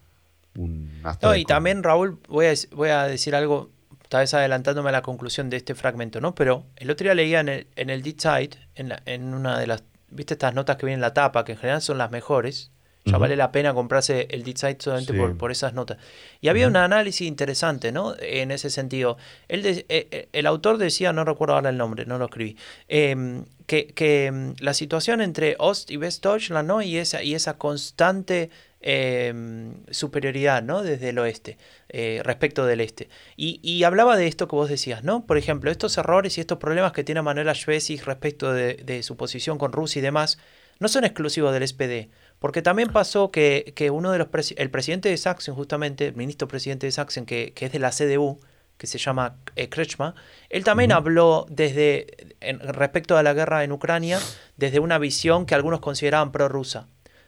[0.56, 3.70] un acto No, y también, Raúl, voy a, voy a decir algo,
[4.08, 6.34] tal vez adelantándome a la conclusión de este fragmento, ¿no?
[6.34, 9.66] Pero el otro día leía en el, en el D-Site, en, la- en una de
[9.66, 12.70] las, ¿viste estas notas que vienen en la tapa, que en general son las mejores?
[13.08, 13.20] Ya Ujú.
[13.20, 15.18] vale la pena comprarse el D-Site solamente Sí.
[15.18, 15.98] por, por esas notas.
[16.40, 18.14] Y había un análisis interesante, ¿no?
[18.20, 19.16] En ese sentido.
[19.48, 22.56] Él de- eh, eh, el autor decía, no recuerdo ahora el nombre, no lo escribí,
[22.88, 26.82] em, que, que, em, la situación entre Ost y West Deutschland, ¿no?
[26.82, 30.82] Y esa, y esa constante em, superioridad, ¿no?
[30.82, 33.08] Desde el oeste, eh, respecto del este.
[33.36, 35.26] Y, y hablaba de esto que vos decías, ¿no?
[35.26, 39.16] Por ejemplo, estos errores y estos problemas que tiene Manuela Schwesig respecto de, de su
[39.16, 40.38] posición con Rusia y demás,
[40.78, 42.08] no son exclusivos del SPD.
[42.38, 46.14] Porque también pasó que, que uno de los presi- el presidente de Sachsen, justamente, el
[46.14, 48.38] ministro presidente de Sachsen, que, que es de la CDU,
[48.76, 50.14] que se llama eh, Kretschmer,
[50.50, 54.20] él también habló desde, en- respecto a la guerra en Ucrania,
[54.56, 56.86] desde una visión que algunos consideraban prorrusa.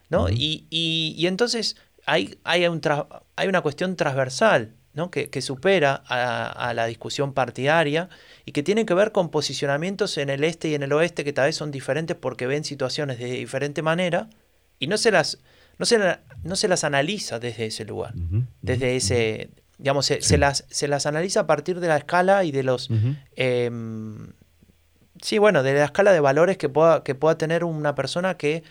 [0.09, 0.27] ¿no?
[0.29, 2.81] y, y- y entonces hay, hay, un
[3.37, 5.09] hay una cuestión transversal ¿no?
[5.09, 8.09] que, que supera a, a la discusión partidaria
[8.45, 11.31] y que tiene que ver con posicionamientos en el este y en el oeste que
[11.31, 14.29] tal vez son diferentes porque ven situaciones de diferente manera
[14.81, 15.37] y no se las,
[15.77, 18.13] no se la- no se las analiza desde ese lugar,
[18.61, 20.29] desde ese, digamos, se, Sí.
[20.29, 22.89] se las, se las analiza a partir de la escala y de los...
[23.35, 24.33] em,
[25.21, 28.63] sí, bueno, de la escala de valores que pueda, que pueda tener una persona que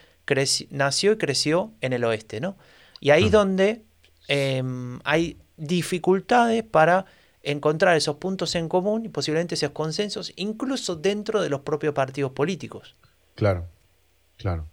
[0.70, 2.56] nació y creció en el oeste, ¿no?
[3.00, 3.82] Y ahí es donde
[4.28, 7.04] em, hay dificultades para
[7.42, 12.32] encontrar esos puntos en común y posiblemente esos consensos, incluso dentro de los propios partidos
[12.32, 12.94] políticos.
[13.34, 13.66] Claro,
[14.36, 14.66] claro.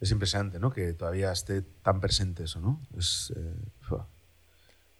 [0.00, 0.70] Es impresionante, ¿no?
[0.70, 2.80] Que todavía esté tan presente eso, ¿no?
[2.96, 3.54] Es, eh,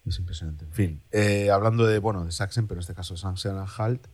[0.06, 0.64] es impresionante.
[0.66, 4.06] En fin, eh, hablando de, bueno, de Sachsen, pero en este caso Sachsen-Anhalt,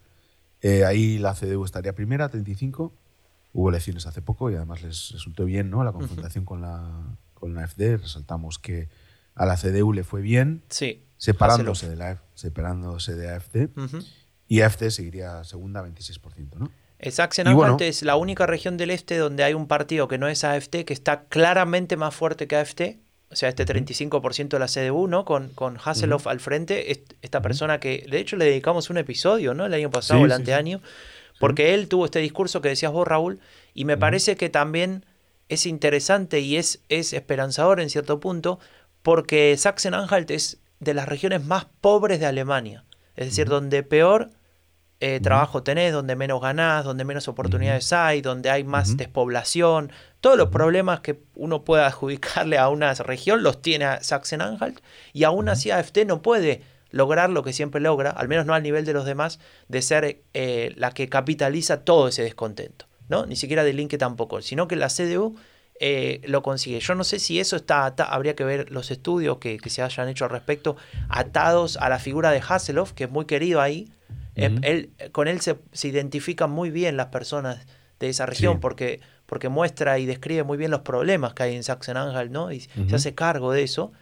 [0.63, 2.95] eh, ahí la CDU estaría primera, 35.
[3.53, 5.83] Hubo elecciones hace poco y además les resultó bien, ¿no?
[5.83, 7.97] La confrontación con, la, con la AfD.
[8.01, 8.89] Resaltamos que
[9.35, 11.05] a la CDU le fue bien, Sí.
[11.17, 13.69] separándose de, la, separándose de AfD.
[14.47, 16.71] Y AfD seguiría segunda, 26%, ¿no?
[17.11, 20.29] Sachsen bueno- Anhalt es la única región del este donde hay un partido que no
[20.29, 22.99] es AFT, que está claramente más fuerte que AFT.
[23.33, 25.25] O sea, este 35% de la CDU, ¿no?
[25.25, 29.55] Con, con Hasselhoff al frente, es- esta persona que, de hecho, le dedicamos un episodio,
[29.55, 29.67] ¿no?
[29.67, 30.81] El año pasado, Sí, el sí, anteaño,
[31.39, 33.39] porque él tuvo este discurso que decías vos, Raúl,
[33.73, 35.07] y me parece que también
[35.49, 38.59] es interesante y es, es esperanzador en cierto punto,
[39.03, 42.85] porque Sachsen-Anhalt es de las regiones más pobres de Alemania.
[43.17, 44.31] Es decir, donde peor
[45.01, 49.91] eh, trabajo tenés, donde menos ganás, donde menos oportunidades hay, donde hay más despoblación.
[50.21, 54.79] Todos los problemas que uno pueda adjudicarle a una región los tiene a Sachsen-Anhalt
[55.13, 58.63] y aún así AFT no puede lograr lo que siempre logra, al menos no al
[58.63, 62.87] nivel de los demás, de ser eh, la que capitaliza todo ese descontento.
[63.09, 63.27] ¿no?
[63.27, 65.37] Ni siquiera de Linke tampoco, sino que la CDU
[65.81, 66.79] eh, lo consigue.
[66.81, 69.83] Yo no sé si eso está ata- habría que ver los estudios que, que se
[69.83, 70.77] hayan hecho al respecto,
[71.09, 73.89] atados a la figura de Hasselhoff, que es muy querido ahí.
[74.41, 74.59] Eh, Ujú.
[74.63, 77.67] él, con él se, se identifican muy bien las personas
[77.99, 78.59] de esa región Sí.
[78.61, 82.51] porque, porque muestra y describe muy bien los problemas que hay en Sachsen-Anhalt, ¿no?
[82.53, 83.93] Y se hace cargo de eso.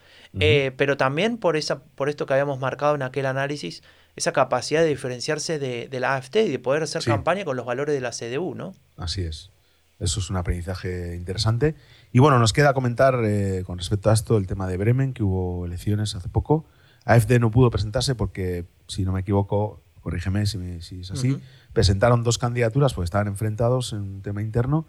[0.41, 3.83] Eh, pero también por, esa, por esto que habíamos marcado en aquel análisis,
[4.15, 7.11] esa capacidad de diferenciarse de, de la AFT y de poder hacer Sí.
[7.11, 8.75] campaña con los valores de la CDU, ¿no?
[8.97, 9.51] Así es.
[9.99, 11.75] Eso es un aprendizaje interesante.
[12.13, 15.25] Y bueno, nos queda comentar eh, con respecto a esto el tema de Bremen, que
[15.25, 16.67] hubo elecciones hace poco.
[17.05, 21.39] AFD no pudo presentarse porque, si no me equivoco, corrígeme si, me- si es así,
[21.75, 24.87] presentaron dos candidaturas porque estaban enfrentados en un tema interno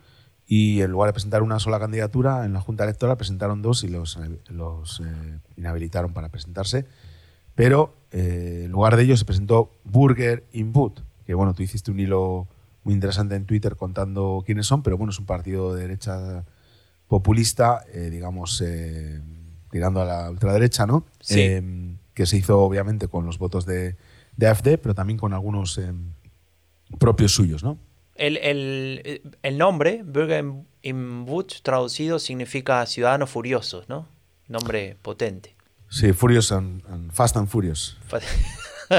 [0.48, 3.90] y en lugar de presentar una sola candidatura en la Junta Electoral presentaron dos y
[3.90, 4.18] los,
[4.50, 6.86] los eh, inhabilitaron para presentarse.
[7.54, 12.00] Pero eh, en lugar de ellos se presentó Burger Input, que bueno, tú hiciste un
[12.00, 12.48] hilo
[12.86, 16.46] muy interesante en Twitter contando quiénes son, pero bueno, es un partido de derecha
[17.08, 19.22] populista, eh, digamos, eh,
[19.72, 21.06] tirando a la ultraderecha, ¿no?
[21.20, 21.40] Sí.
[21.42, 23.96] Eh, que se hizo obviamente con los votos de,
[24.40, 25.92] de AfD, pero también con algunos eh,
[26.98, 27.78] propios suyos, ¿no?
[28.16, 30.46] El, el- el nombre, Bürger
[30.82, 34.08] im Wut, traducido, significa ciudadanos furiosos, ¿no?
[34.48, 35.56] Nombre potente.
[35.90, 37.98] Sí, Furious and, and Fast and Furious.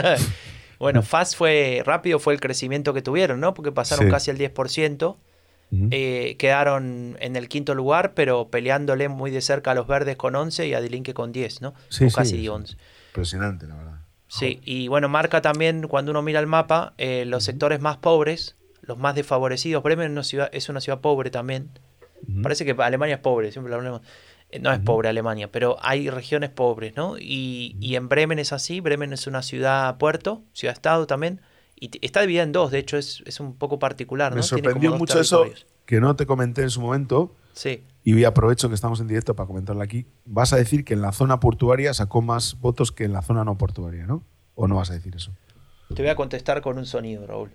[0.79, 3.53] Bueno, Fast fue rápido, fue el crecimiento que tuvieron, ¿no?
[3.53, 4.11] Porque pasaron Sí.
[4.11, 5.16] casi al 10%.
[5.72, 5.87] Ujú.
[5.92, 10.35] eh, quedaron en el quinto lugar, pero peleándole muy de cerca a los verdes con
[10.35, 11.74] 11 y a Dilinque con 10, ¿no?
[11.90, 12.48] Sí, o casi sí.
[12.48, 12.76] 11.
[13.11, 14.00] Impresionante, la verdad.
[14.31, 18.55] Sí, y bueno, marca también cuando uno mira el mapa eh, los sectores más pobres,
[18.81, 19.83] los más desfavorecidos.
[19.83, 21.71] Bremen es una ciudad, es una ciudad pobre también.
[22.40, 24.03] Parece que Alemania es pobre, siempre lo hablamos.
[24.51, 27.19] Eh, No es pobre Alemania, pero hay regiones pobres, ¿no?
[27.19, 28.79] Y, y en Bremen es así.
[28.79, 31.40] Bremen es una ciudad-puerto, ciudad-estado también.
[31.75, 34.37] Y está dividida en dos, de hecho es, es un poco particular, ¿no?
[34.37, 35.47] Me Tiene sorprendió mucho eso
[35.87, 37.85] que no te comenté en su momento Sí.
[38.05, 40.07] y aprovecho que estamos en directo para comentarlo aquí.
[40.25, 43.45] Vas a decir que en la zona portuaria sacó más votos que en la zona
[43.45, 44.25] no portuaria, ¿no?
[44.55, 45.33] ¿O no vas a decir eso?
[45.95, 47.51] Te voy a contestar con un sonido, Raúl.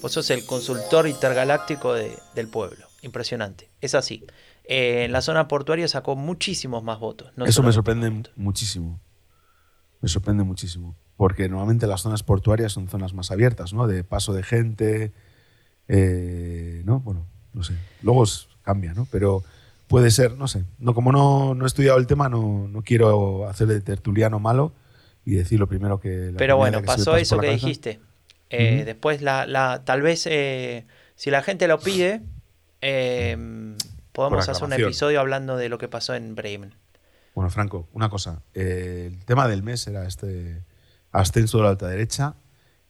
[0.00, 2.86] Vos sos el consultor intergaláctico de- del pueblo.
[3.02, 3.68] Impresionante.
[3.80, 4.24] Es así.
[4.64, 7.32] Eh, en la zona portuaria sacó muchísimos más votos.
[7.36, 9.00] no eso me sorprende muchísimo.
[10.00, 10.96] Me sorprende muchísimo.
[11.16, 13.86] Porque normalmente las zonas portuarias son zonas más abiertas, ¿no?
[13.88, 15.12] De paso de gente,
[15.88, 17.00] eh, ¿no?
[17.00, 17.74] Bueno, no sé.
[18.02, 19.08] Luego es- cambia, ¿no?
[19.10, 19.42] Pero
[19.86, 20.64] puede ser, no sé.
[20.78, 24.74] No, como no, no he estudiado el tema, no, no quiero hacer de tertuliano malo
[25.24, 26.32] y decir lo primero que...
[26.32, 27.66] la Pero bueno, que pasó eso que cabeza.
[27.66, 28.00] dijiste.
[28.50, 28.82] Eh.
[28.84, 30.84] Después, la, la, tal vez, eh,
[31.16, 32.20] si la gente lo pide,
[32.82, 33.74] eh,
[34.12, 36.74] podemos hacer un episodio hablando de lo que pasó en Bremen.
[37.34, 38.42] Bueno, Franco, una cosa.
[38.52, 40.62] Eh, el tema del mes era este
[41.10, 42.34] ascenso de la alta derecha.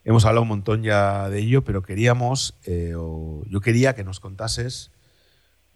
[0.04, 2.54] Hemos hablado un montón ya de ello, pero queríamos,
[2.96, 4.90] o yo quería que nos contases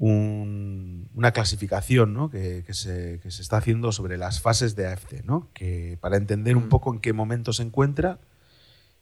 [0.06, 2.28] un- una clasificación ¿no?
[2.28, 5.48] que, que se, que se está haciendo sobre las fases de AFC, ¿no?
[5.54, 6.68] que para entender un Mm.
[6.70, 8.18] poco en qué momento se encuentra.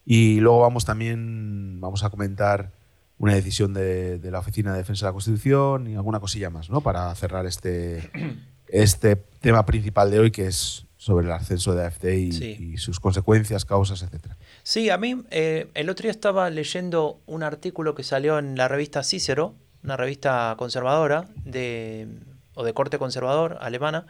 [0.04, 2.72] Y luego vamos también vamos a comentar
[3.18, 6.68] una decisión de, de la Oficina de Defensa de la Constitución y alguna cosilla más,
[6.70, 6.80] ¿no?
[6.82, 8.10] Para cerrar este,
[8.68, 12.56] este tema principal de hoy, que es sobre el ascenso de AFD y, Sí.
[12.72, 14.36] y sus consecuencias, causas, etcétera.
[14.62, 18.68] Sí, a mí eh, el otro día estaba leyendo un artículo que salió en la
[18.68, 22.08] revista Cicero, una revista conservadora de,
[22.54, 24.06] o de corte conservador alemana,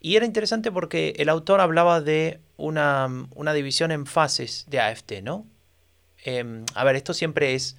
[0.00, 5.22] y era interesante porque el autor hablaba de una, una división en fases de AFT,
[5.22, 5.46] ¿no?
[6.24, 7.76] Em, a ver, esto siempre es,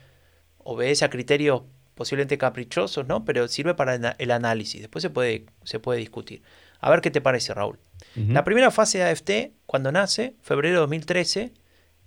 [0.58, 1.64] obedece a criterios
[1.96, 3.26] posiblemente caprichosos, ¿no?
[3.26, 6.43] Pero sirve para el análisis, después se puede, se puede discutir.
[6.80, 7.80] A ver qué te parece, Raúl.
[8.16, 11.54] La primera fase de AFT, cuando nace, febrero de 2013,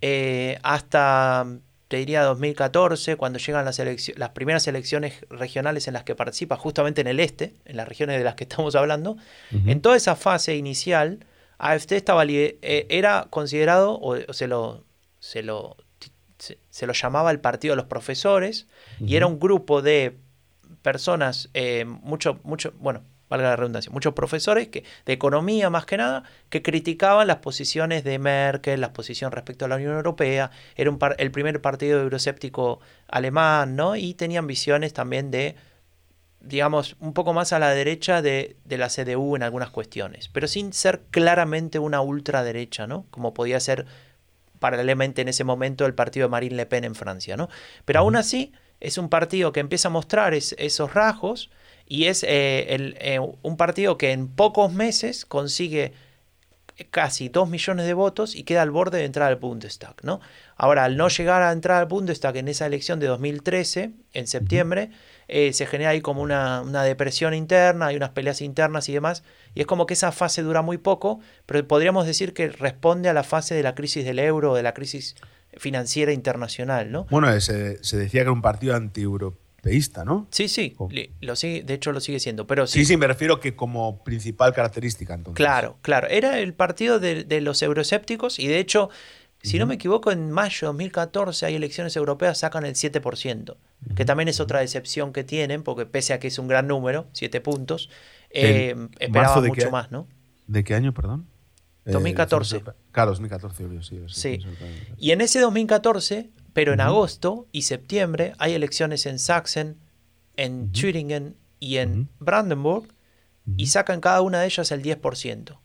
[0.01, 1.47] eh, hasta,
[1.89, 3.81] te diría, 2014, cuando llegan las,
[4.17, 8.19] las primeras elecciones regionales en las que participa, justamente en el este, en las regiones
[8.19, 9.17] de las que estamos hablando,
[9.51, 11.25] en toda esa fase inicial,
[11.57, 14.85] AFT estaba, eh, era considerado, o, se, lo,
[15.19, 15.77] se, lo,
[16.39, 18.67] se, se lo llamaba el Partido de los Profesores,
[19.01, 20.19] y era un grupo de
[20.83, 25.97] personas, eh, mucho, mucho, bueno, valga la redundancia, muchos profesores que, de economía más que
[25.97, 30.91] nada, que criticaban las posiciones de Merkel, las posiciones respecto a la Unión Europea, era
[30.91, 33.97] un par- el primer partido euroscéptico alemán, ¿no?
[33.97, 35.57] Y tenían visiones también de,
[36.41, 40.47] digamos, un poco más a la derecha de, de la CDU en algunas cuestiones, pero
[40.49, 43.07] sin ser claramente una ultraderecha, ¿no?
[43.11, 43.87] Como podía ser
[44.59, 47.49] paralelamente en ese momento el partido de Marine Le Pen en Francia, ¿no?
[47.85, 51.51] Pero aún así es un partido que empieza a mostrar es- esos rasgos
[51.89, 55.93] y es eh, el- eh, un partido que en pocos meses consigue
[56.91, 60.21] casi 2 millones de votos y queda al borde de entrar al Bundestag, ¿no?
[60.57, 64.91] Ahora, al no llegar a entrar al Bundestag en esa elección de 2013, en septiembre,
[65.27, 69.25] eh, se genera ahí como una, una depresión interna, hay unas peleas internas y demás,
[69.57, 73.13] y es como que esa fase dura muy poco, pero podríamos decir que responde a
[73.13, 75.17] la fase de la crisis del euro, de la crisis
[75.57, 77.07] financiera internacional, ¿no?
[77.11, 78.77] Bueno, eh, se, se decía que era un partido
[80.05, 80.27] ¿no?
[80.31, 80.89] Sí, sí, Oh.
[81.21, 84.03] lo sigue, de hecho lo sigue siendo, pero sí, Sí, sí, me refiero que como
[84.05, 85.37] principal característica, entonces.
[85.37, 86.07] Claro, claro.
[86.09, 88.89] Era el partido de, de los euroscépticos y de hecho,
[89.43, 93.57] si no me equivoco, en mayo de 2014 hay elecciones europeas, sacan el 7%,
[93.95, 97.07] que también es otra decepción que tienen, porque pese a que es un gran número,
[97.13, 97.89] 7 puntos,
[98.31, 100.07] eh, ¿En esperaba mucho qué- más, ¿no?
[100.47, 101.27] ¿De qué año, perdón?
[101.85, 102.57] Eh, 2014.
[102.57, 102.93] elecciones europeas.
[102.93, 104.01] Claro, 2014, obvio, sí.
[104.09, 104.39] Sí.
[104.99, 109.77] Y en ese 2014, pero en agosto y septiembre, hay elecciones en Sachsen,
[110.37, 112.09] en Thüringen y en.
[112.19, 112.89] Brandenburg,
[113.57, 115.61] y sacan cada una de ellas el 10%.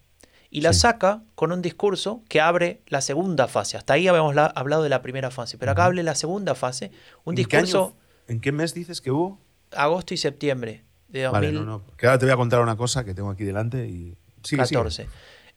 [0.51, 0.81] Y la Sí.
[0.81, 3.75] saca con un discurso que abre la segunda fase.
[3.75, 6.91] Hasta ahí habíamos la- hablado de la primera fase, pero acá abre la segunda fase,
[7.23, 7.95] un ¿En qué discurso año-
[8.27, 9.39] ¿En qué mes dices que hubo?
[9.71, 11.81] agosto y septiembre de Vale, no, no.
[11.97, 14.15] Que ahora te voy a contar una cosa que tengo aquí delante y.
[14.43, 15.07] Sigue, sigue.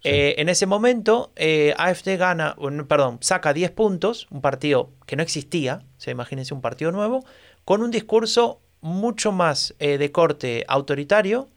[0.07, 0.29] 14.
[0.29, 2.57] Eh, en ese momento, eh, AFD gana,
[2.89, 7.25] perdón, saca 10 puntos, un partido que no existía, o sea, imagínense un partido nuevo,
[7.65, 11.49] con un discurso mucho más eh, de corte autoritario,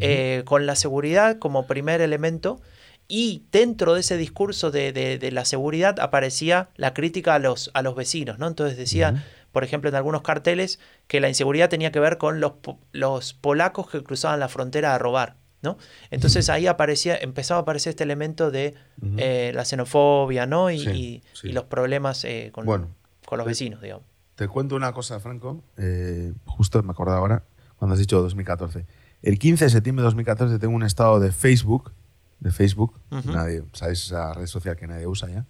[0.00, 2.60] eh, con la seguridad como primer elemento,
[3.08, 7.70] y dentro de ese discurso de, de- de la seguridad aparecía la crítica a los,
[7.74, 8.46] a los vecinos, ¿no?
[8.46, 12.52] Entonces decía, por ejemplo, en algunos carteles, que la inseguridad tenía que ver con los,
[12.92, 15.76] los polacos que cruzaban la frontera a robar, ¿no?
[16.10, 18.74] Entonces ahí aparecía, empezaba a aparecer este elemento de
[19.16, 20.70] eh, la xenofobia, ¿no?
[20.70, 21.48] Y, Sí, y- sí.
[21.48, 22.88] y los problemas eh, con, Bueno.
[23.26, 24.04] con los vecinos, digamos.
[24.34, 25.62] Te cuento una cosa, Franco.
[25.76, 27.42] eh, justo me acordaba ahora,
[27.76, 28.86] cuando has dicho 2014.
[29.22, 31.92] El 15 de septiembre de 2014 tengo un estado de Facebook,
[32.38, 33.32] de Facebook, Ujú.
[33.32, 34.04] nadie, ¿sabes?
[34.06, 35.44] Esa red social que nadie usa ya,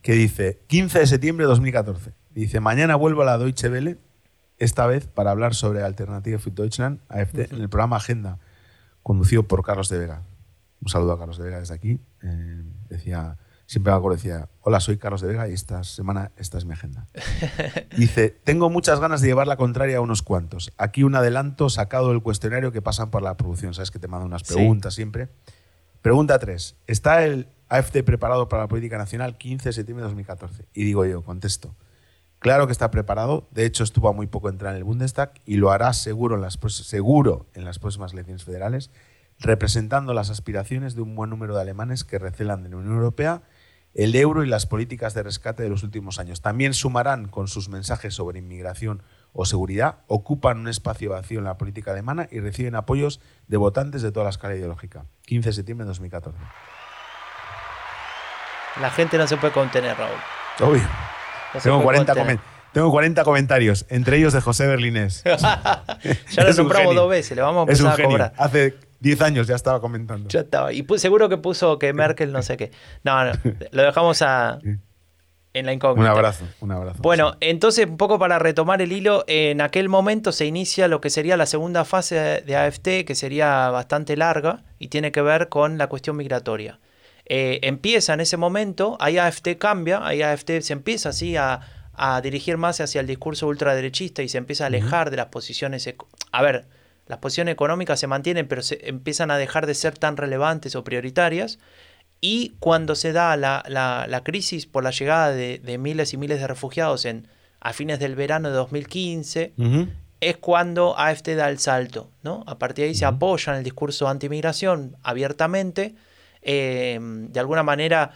[0.00, 2.12] que dice 15 de septiembre de 2014.
[2.30, 3.98] Dice, mañana vuelvo a la Deutsche Welle,
[4.58, 8.38] esta vez para hablar sobre Alternative für Deutschland, AfD, en el programa Agenda,
[9.04, 10.22] conducido por Carlos de Vega.
[10.82, 12.00] Un saludo a Carlos de Vega desde aquí.
[12.22, 13.36] Eh, decía,
[13.66, 16.72] siempre me acuerdo, decía, hola, soy Carlos de Vega y esta semana esta es mi
[16.72, 17.06] agenda.
[17.96, 20.72] Dice, tengo muchas ganas de llevar la contraria a unos cuantos.
[20.76, 23.72] Aquí un adelanto sacado del cuestionario que pasan por la producción.
[23.74, 24.54] Sabes que te mando unas Sí.
[24.54, 25.28] preguntas siempre.
[26.02, 26.76] Pregunta 3.
[26.86, 30.66] ¿Está el AFD preparado para la política nacional 15 de septiembre de 2014?
[30.74, 31.74] Y digo yo, contesto.
[32.44, 33.48] Claro que está preparado.
[33.52, 36.42] De hecho, estuvo a muy poco entrar en el Bundestag y lo hará seguro en
[36.42, 38.90] las, seguro en las próximas elecciones federales,
[39.38, 43.44] representando las aspiraciones de un buen número de alemanes que recelan de la Unión Europea,
[43.94, 46.42] el euro y las políticas de rescate de los últimos años.
[46.42, 51.56] También sumarán con sus mensajes sobre inmigración o seguridad, ocupan un espacio vacío en la
[51.56, 55.06] política alemana y reciben apoyos de votantes de toda la escala ideológica.
[55.22, 56.38] 15 de septiembre de 2014.
[58.82, 60.20] La gente no se puede contener, Raúl.
[60.60, 61.03] Obvio.
[61.62, 62.36] Tengo puede 40, contener.
[62.38, 62.42] comen-
[62.72, 65.22] tengo 40 comentarios, entre ellos de José Berlinés.
[66.32, 68.10] Ya lo nombramos dos veces, le vamos a es un empezar a genio.
[68.10, 68.32] cobrar.
[68.36, 70.28] Hace 10 años ya estaba comentando.
[70.28, 70.72] Ya estaba.
[70.72, 72.72] Y seguro que puso que Merkel no sé qué.
[73.04, 73.32] No, no.
[73.70, 74.58] Lo dejamos a,
[75.52, 76.00] en la incógnita.
[76.10, 76.98] Un abrazo, un abrazo.
[77.00, 81.10] Bueno, entonces, un poco para retomar el hilo, en aquel momento se inicia lo que
[81.10, 85.78] sería la segunda fase de AFT, que sería bastante larga y tiene que ver con
[85.78, 86.80] la cuestión migratoria.
[87.26, 91.60] Eh, empieza en ese momento, ahí AFT cambia, ahí AFT se empieza así a,
[91.94, 95.88] a dirigir más hacia el discurso ultraderechista y se empieza a alejar de las posiciones.
[96.32, 96.66] A ver,
[97.06, 100.84] las posiciones económicas se mantienen, pero se empiezan a dejar de ser tan relevantes o
[100.84, 101.58] prioritarias.
[102.20, 106.16] Y cuando se da la, la- la crisis por la llegada de, de miles y
[106.16, 107.28] miles de refugiados en,
[107.60, 109.88] a fines del verano de 2015, Ujú.
[110.20, 112.10] es cuando AFT da el salto.
[112.22, 112.42] ¿no?
[112.46, 115.94] A partir de ahí se apoya en el discurso antimigración abiertamente.
[116.44, 118.12] Eh, de alguna manera,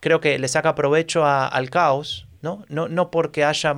[0.00, 2.64] creo que le saca provecho a- al caos, ¿no?
[2.68, 3.74] No, no porque haya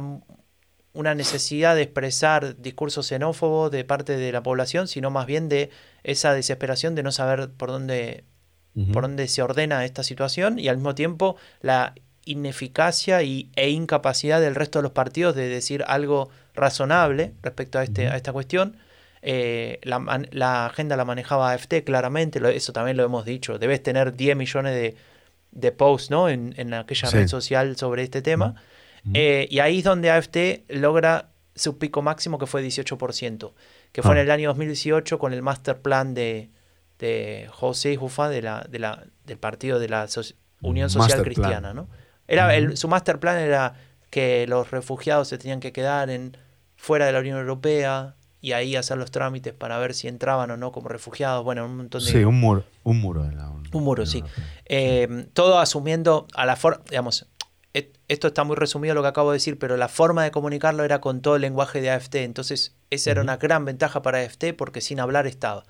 [0.94, 5.70] una necesidad de expresar discurso xenófobo de parte de la población, sino más bien de
[6.04, 8.24] esa desesperación de no saber por dónde
[8.92, 14.40] por donde se ordena esta situación y al mismo tiempo la ineficacia y, e incapacidad
[14.40, 18.76] del resto de los partidos de decir algo razonable respecto a, este, a esta cuestión.
[19.24, 24.14] Eh, la, agenda la manejaba AFT claramente, lo- eso también lo hemos dicho, debes tener
[24.16, 24.96] 10 millones de,
[25.52, 26.28] de posts ¿no?
[26.28, 27.16] en, en aquella Sí.
[27.16, 28.56] red social sobre este tema.
[29.14, 33.52] Eh, y ahí es donde AFT logra su pico máximo que fue 18%,
[33.92, 34.14] que fue Ah.
[34.14, 36.50] en el año 2018 con el master plan de,
[36.98, 40.22] de José Jufa de la, de la, del partido de la So-
[40.62, 41.34] Unión Social Master plan.
[41.34, 41.74] Cristiana.
[41.74, 41.88] ¿no?
[42.28, 43.74] Era el- su master plan era
[44.10, 46.36] que los refugiados se tenían que quedar en,
[46.76, 50.56] fuera de la Unión Europea y ahí hacer los trámites para ver si entraban o
[50.58, 51.42] no como refugiados.
[51.44, 52.10] Bueno, un montón de...
[52.10, 54.22] Sí, un muro, un muro de la Unión Un muro, sí.
[54.66, 57.26] Eh, todo asumiendo a la forma, digamos,
[57.72, 60.84] et- esto está muy resumido lo que acabo de decir, pero la forma de comunicarlo
[60.84, 62.16] era con todo el lenguaje de AFT.
[62.24, 65.64] Entonces, esa era una gran ventaja para AFT porque sin hablar estaba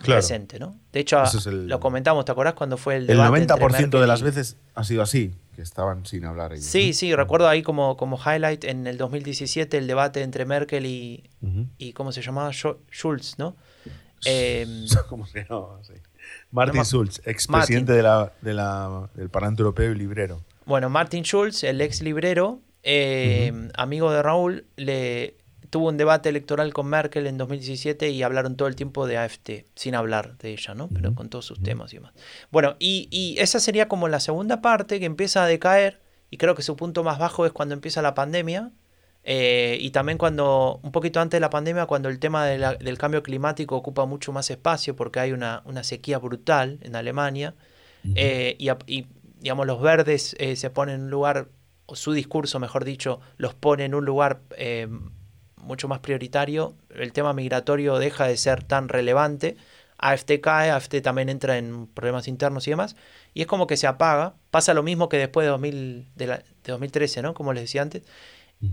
[0.00, 0.20] Claro.
[0.20, 0.76] presente, ¿no?
[0.92, 3.70] De hecho, es el- lo comentamos, ¿te acordás cuando fue el El debate entre 90%
[3.72, 6.64] Merkel de las veces ha sido así, que estaban sin hablar ellos.
[6.64, 11.28] Sí, sí, recuerdo ahí como, como highlight en el 2017 el debate entre Merkel y,
[11.78, 12.50] y ¿cómo se llamaba?
[12.52, 13.56] Schulz, ¿no?
[14.24, 14.66] Eh,
[15.08, 15.78] ¿Cómo se llama?
[15.82, 15.94] Sí.
[16.50, 20.42] Martin No Schulz, expresidente de la, de la, del Parlamento Europeo y librero.
[20.66, 25.36] Bueno, Martin Schulz, el ex librero, eh, amigo de Raúl, le
[25.70, 29.66] tuvo un debate electoral con Merkel en 2017 y hablaron todo el tiempo de AFT,
[29.74, 30.88] sin hablar de ella, ¿no?
[30.88, 32.12] Pero con todos sus temas y demás.
[32.50, 36.00] Bueno, y, y esa sería como la segunda parte que empieza a decaer
[36.30, 38.70] y creo que su punto más bajo es cuando empieza la pandemia.
[39.24, 42.74] eh, y también cuando, un poquito antes de la pandemia, cuando el tema de la-
[42.76, 47.54] del cambio climático ocupa mucho más espacio porque hay una, una sequía brutal en Alemania.
[48.14, 48.56] Eh,
[48.86, 49.06] y,
[49.40, 51.48] digamos, los verdes eh, se ponen en un lugar,
[51.84, 54.40] o su discurso, mejor dicho, los pone en un lugar
[55.60, 56.74] mucho más prioritario.
[56.94, 59.56] El tema migratorio deja de ser tan relevante.
[59.98, 62.96] AFT cae, AFT también entra en problemas internos y demás.
[63.34, 64.34] Y es como que se apaga.
[64.50, 67.34] Pasa lo mismo que después de, 2000, de, la- de 2013, ¿no?
[67.34, 68.02] Como les decía antes.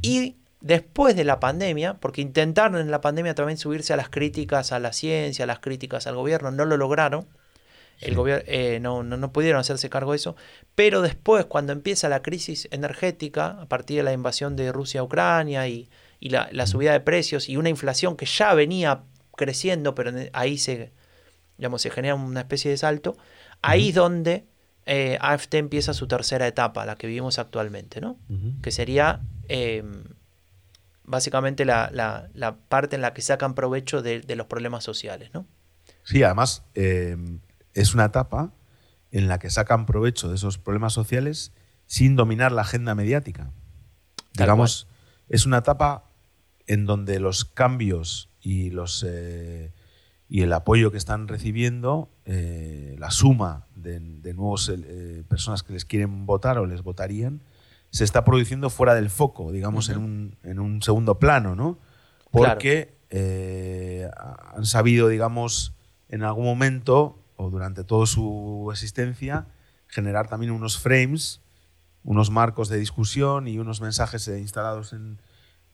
[0.01, 4.71] Y después de la pandemia, porque intentaron en la pandemia también subirse a las críticas
[4.71, 7.27] a la ciencia, a las críticas al gobierno, no lo lograron.
[8.01, 10.35] El gobierno eh, no, no, no pudieron hacerse cargo de eso.
[10.75, 15.03] Pero después, cuando empieza la crisis energética, a partir de la invasión de Rusia a
[15.03, 15.89] Ucrania y,
[16.25, 19.03] y la, la subida de precios y una inflación que ya venía
[19.37, 20.91] creciendo, pero en- ahí se,
[21.57, 23.15] digamos, se genera una especie de salto,
[23.61, 24.45] ahí es donde
[24.87, 28.17] eh, AFT empieza su tercera etapa, la que vivimos actualmente, ¿no?
[28.63, 29.83] Que sería eh,
[31.03, 35.29] básicamente la, la- la parte en la que sacan provecho de, de los problemas sociales,
[35.33, 35.45] ¿no?
[36.03, 37.17] Sí, además eh,
[37.73, 38.51] es una etapa
[39.11, 41.51] en la que sacan provecho de esos problemas sociales
[41.85, 43.51] sin dominar la agenda mediática.
[44.33, 44.87] Tal Digamos,
[45.29, 46.04] es una etapa
[46.67, 49.71] en donde los cambios y los eh,
[50.27, 55.73] y el apoyo que están recibiendo, eh, la suma de, de nuevos eh, personas que
[55.73, 57.41] les quieren votar o les votarían,
[57.91, 61.77] se está produciendo fuera del foco, digamos, en, un, en un segundo plano, ¿no?
[62.31, 62.95] Porque
[64.55, 65.73] han sabido, digamos,
[66.09, 69.47] en algún momento o durante toda su existencia,
[69.87, 71.41] generar también unos frames,
[72.03, 75.19] unos marcos de discusión y unos mensajes instalados en,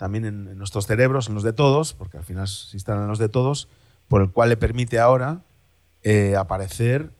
[0.02, 3.08] también en, en nuestros cerebros, en los de todos, porque al final se instalan en
[3.10, 3.68] los de todos,
[4.08, 5.44] por el cual le permite ahora
[6.02, 7.12] eh, aparecer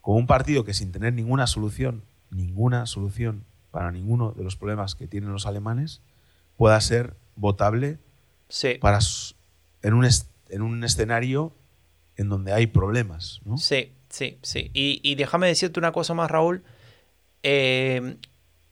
[0.00, 4.94] como un partido que sin tener ninguna solución, ninguna solución para ninguno de los problemas
[4.94, 6.00] que tienen los alemanes,
[6.56, 7.98] pueda ser votable
[8.48, 9.00] Sí, para,
[9.82, 10.06] en, un
[10.48, 11.52] en un escenario
[12.14, 13.40] en donde hay problemas.
[13.44, 13.56] ¿no?
[13.58, 14.70] sí, sí, sí.
[14.74, 16.62] Y, y déjame decirte una cosa más, Raúl.
[17.42, 18.16] eh,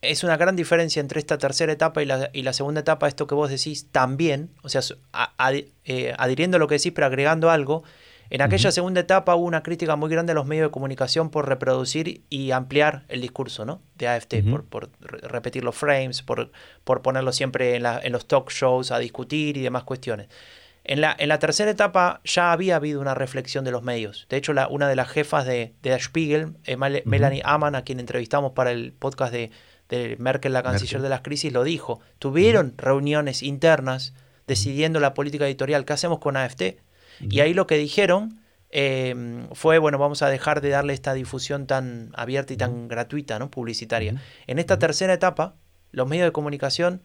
[0.02, 3.26] es una gran diferencia entre esta tercera etapa y la, y la segunda etapa, esto
[3.26, 4.80] que vos decís también, o sea,
[5.12, 5.52] a- a-
[5.84, 7.82] eh, adhiriendo a lo que decís, pero agregando algo.
[8.28, 11.48] En aquella segunda etapa hubo una crítica muy grande a los medios de comunicación por
[11.48, 13.80] reproducir y ampliar el discurso ¿no?
[13.96, 16.50] de AFT, por, por re- repetir los frames, por,
[16.82, 20.26] por ponerlo siempre en, la- en los talk shows a discutir y demás cuestiones.
[20.82, 24.26] En la, en la tercera etapa ya había habido una reflexión de los medios.
[24.28, 27.74] De hecho, la, una de las jefas de, de Der Spiegel, eh, Mel- Melanie Amann,
[27.76, 29.50] a quien entrevistamos para el podcast de,
[29.88, 31.02] de Merkel, la canciller Merkel.
[31.02, 32.00] de las crisis, lo dijo.
[32.18, 34.14] Tuvieron reuniones internas
[34.46, 35.84] decidiendo la política editorial.
[35.84, 36.78] ¿Qué hacemos con AFT?
[37.20, 41.66] Y ahí lo que dijeron eh, fue, bueno, vamos a dejar de darle esta difusión
[41.66, 43.50] tan abierta y tan gratuita, ¿no?
[43.50, 44.20] Publicitaria.
[44.46, 45.54] En esta tercera etapa,
[45.92, 47.02] los medios de comunicación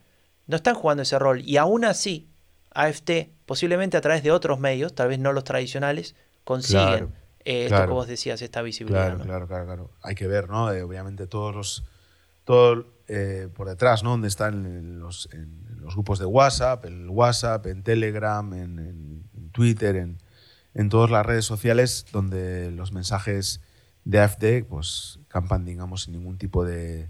[0.48, 1.42] no están jugando ese rol.
[1.46, 2.28] Y aún así,
[2.74, 7.12] AFT, posiblemente a través de otros medios, tal vez no los tradicionales, consiguen Claro,
[7.46, 9.06] eh, esto que vos decías, esta visibilidad.
[9.06, 9.24] Claro, ¿no?
[9.26, 9.92] claro, claro, claro.
[10.02, 10.72] Hay que ver, ¿no?
[10.72, 11.84] Eh, obviamente todos los
[13.08, 14.12] eh, por detrás, ¿no?
[14.12, 19.50] Donde están los, en los grupos de WhatsApp, en WhatsApp, en Telegram, en, en- en
[19.52, 23.60] Twitter, en, todas las redes sociales donde los mensajes
[24.06, 27.10] de AFD pues campan, digamos, sin ningún tipo de,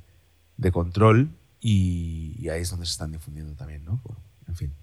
[0.58, 1.30] de control
[1.60, 4.02] y, ahí es donde se están difundiendo también, ¿no?
[4.48, 4.74] En fin.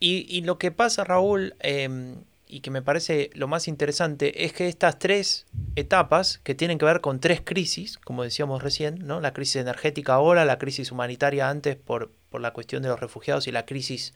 [0.00, 2.14] Y, lo que pasa, Raúl, eh,
[2.48, 5.46] y que me parece lo más interesante, es que estas tres
[5.76, 9.20] etapas, que tienen que ver con tres crisis, como decíamos recién, ¿no?
[9.20, 13.46] la crisis energética ahora, la crisis humanitaria antes por, por la cuestión de los refugiados
[13.46, 14.14] y la crisis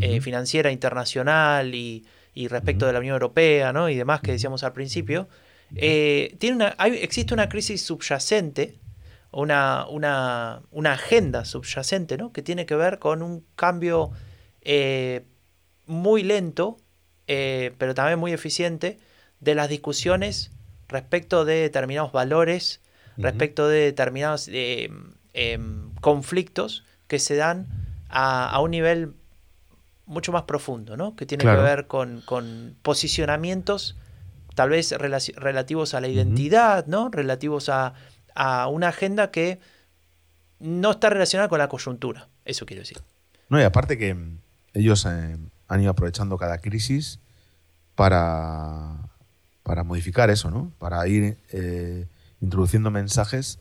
[0.00, 2.04] eh, financiera internacional y,
[2.34, 3.88] y respecto de la Unión Europea ¿no?
[3.88, 5.28] y demás que decíamos al principio,
[5.74, 8.78] eh, tiene una, hay- existe una crisis subyacente,
[9.32, 12.32] una, una, una agenda subyacente, ¿no?
[12.32, 14.10] que tiene que ver con un cambio
[14.60, 15.24] eh,
[15.86, 16.76] muy lento,
[17.32, 18.98] eh, pero también muy eficiente,
[19.38, 20.50] de las discusiones
[20.88, 22.80] respecto de determinados valores,
[23.16, 24.90] respecto de determinados eh,
[25.32, 27.68] em, conflictos que se dan
[28.08, 29.12] a, a un nivel
[30.06, 31.14] mucho más profundo, ¿no?
[31.14, 31.58] que tiene Claro.
[31.60, 33.96] que ver con, con posicionamientos
[34.56, 37.10] tal vez relativos a la identidad, ¿no?
[37.10, 37.94] relativos a,
[38.34, 39.60] a una agenda que
[40.58, 42.98] no está relacionada con la coyuntura, eso quiero decir.
[43.48, 44.38] No, y aparte que mm,
[44.74, 45.36] ellos eh,
[45.70, 47.20] han ido aprovechando cada crisis
[47.94, 49.08] para,
[49.62, 50.72] para modificar eso, ¿no?
[50.78, 52.08] Para ir eh,
[52.40, 53.60] introduciendo mensajes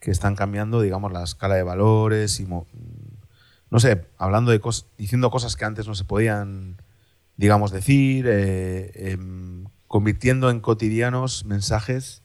[0.00, 5.30] que están cambiando, digamos, la escala de valores y, no sé, hablando de cosas, diciendo
[5.30, 6.82] cosas que antes no se podían,
[7.36, 12.22] digamos, decir, eh, em, convirtiendo en cotidianos mensajes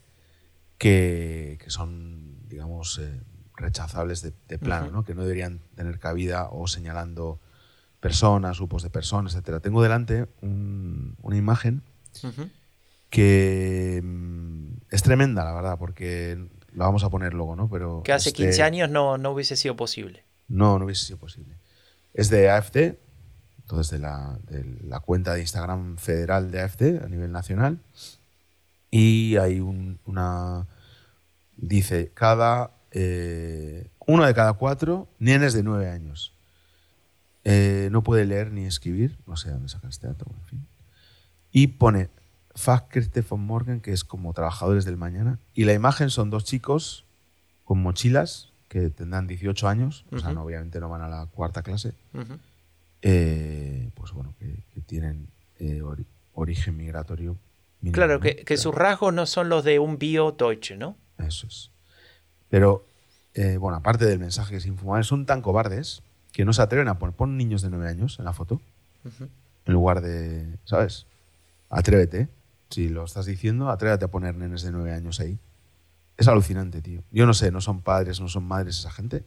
[0.80, 3.22] que, que son, digamos, eh,
[3.56, 4.90] rechazables de, de plano.
[4.90, 5.04] ¿no?
[5.04, 7.40] que no deberían tener cabida o señalando
[8.00, 9.60] personas, grupos de personas, etcétera.
[9.60, 11.82] Tengo delante un- una imagen
[13.10, 16.38] que mm, es tremenda, la verdad, porque
[16.74, 17.70] la vamos a poner luego, ¿no?
[17.70, 20.24] Pero Que hace es de- 15 años no, no hubiese sido posible.
[20.48, 21.56] no, no hubiese sido posible.
[22.14, 22.98] Es de AFD,
[23.62, 27.80] entonces de la, de la cuenta de Instagram federal de AFD a nivel nacional.
[28.92, 30.66] Y hay un- una.
[31.58, 32.72] Dice: cada.
[32.92, 36.34] eh, uno de cada cuatro nenes de nueve años.
[37.52, 40.68] Eh, no puede leer ni escribir, no sé dónde saca este dato, en fin.
[41.52, 42.10] Y pone
[42.54, 45.40] Fachkräfte von Morgen, que es como trabajadores del mañana.
[45.56, 47.06] Y la imagen son dos chicos
[47.64, 51.64] con mochilas que tendrán 18 años, o sea, no, obviamente no van a la cuarta
[51.64, 51.94] clase,
[53.02, 55.28] eh, pues bueno, que, que tienen
[55.60, 57.36] eh, ori- origen migratorio.
[57.94, 60.98] Claro, que, sus rasgos no son los de un bio-deutsche, ¿no?
[61.18, 61.72] Eso es.
[62.50, 62.86] Pero,
[63.34, 66.88] eh, bueno, aparte del mensaje que es infumable, son tan cobardes que no se atreven
[66.88, 68.62] a poner, pon niños de 9 años en la foto,
[69.66, 71.06] en lugar de, ¿sabes?
[71.70, 72.28] Atrévete.
[72.70, 75.40] Si lo estás diciendo, atrévete a poner nenes de 9 años ahí.
[76.18, 77.02] Es alucinante, tío.
[77.12, 79.24] Yo no sé, no son padres, no son madres esa gente.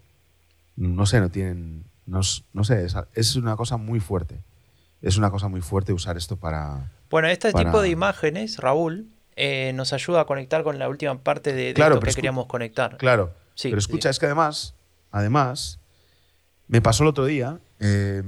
[0.77, 1.85] No sé, no tienen.
[2.07, 2.21] No,
[2.53, 4.41] no sé, es, es una cosa muy fuerte.
[5.01, 6.91] Es una cosa muy fuerte usar esto para.
[7.11, 11.19] Bueno, este Para- tipo de imágenes, Raúl, eh, nos ayuda a conectar con la última
[11.19, 12.97] parte de, de Claro, esto que queríamos conectar.
[12.99, 13.35] Claro.
[13.55, 14.11] Sí, pero escucha, sí.
[14.11, 14.75] es que además,
[15.11, 15.79] además,
[16.73, 17.61] me pasó el otro día.
[17.81, 18.23] eh,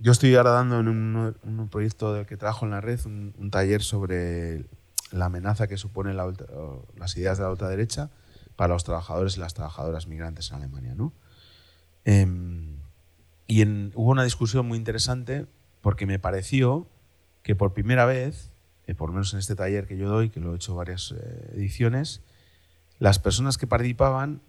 [0.00, 3.82] yo estoy ahora dando en un, proyecto del que trabajo en la red un, taller
[3.82, 4.66] sobre
[5.10, 8.10] la amenaza que supone la ultra- o las ideas de la ultraderecha
[8.56, 11.14] para los trabajadores y las trabajadoras migrantes en Alemania, ¿no?
[12.04, 12.76] Em,
[13.46, 15.46] y hubo una discusión muy interesante
[15.80, 16.86] porque me pareció
[17.42, 18.50] que por primera vez,
[18.86, 21.12] eh, por lo menos en este taller que yo doy, que lo he hecho varias
[21.16, 22.20] eh, ediciones,
[22.98, 24.42] las personas que participaban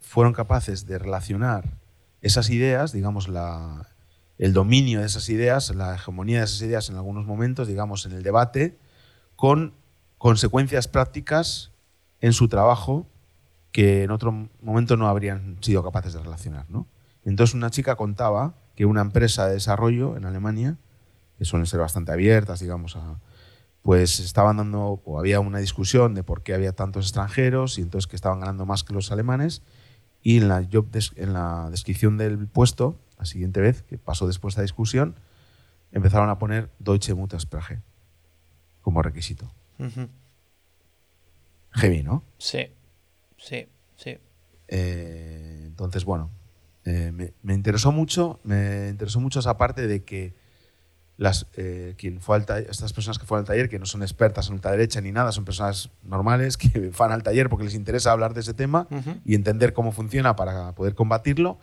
[0.00, 1.77] fueron capaces de relacionar
[2.22, 3.88] esas ideas, digamos, la,
[4.38, 8.12] el dominio de esas ideas, la hegemonía de esas ideas en algunos momentos, digamos, en
[8.12, 8.78] el debate,
[9.36, 9.74] con
[10.18, 11.72] consecuencias prácticas
[12.20, 13.06] en su trabajo
[13.72, 16.66] que en otro momento no habrían sido capaces de relacionar.
[16.68, 16.86] ¿no?
[17.24, 20.76] Entonces una chica contaba que una empresa de desarrollo en Alemania,
[21.36, 22.96] que suelen ser bastante abiertas, digamos,
[23.82, 28.08] pues estaban dando, o había una discusión de por qué había tantos extranjeros y entonces
[28.08, 29.62] que estaban ganando más que los alemanes.
[30.22, 34.54] Y en la, job en la descripción del puesto, la siguiente vez que pasó después
[34.54, 35.16] de la discusión,
[35.92, 37.80] empezaron a poner Deutsche Muttersprache
[38.80, 39.50] como requisito.
[41.72, 42.24] Heavy, ¿no?
[42.38, 42.66] Sí,
[43.36, 44.18] sí, sí.
[44.68, 46.30] Eh, entonces, bueno,
[46.84, 50.34] eh, me, interesó mucho, me interesó mucho esa parte de que
[51.18, 52.38] las, eh, quien fue
[52.70, 55.44] estas personas que fueron al taller, que no son expertas en ultraderecha ni nada, son
[55.44, 58.86] personas normales que van al taller porque les interesa hablar de ese tema
[59.24, 61.58] y entender cómo funciona para poder combatirlo,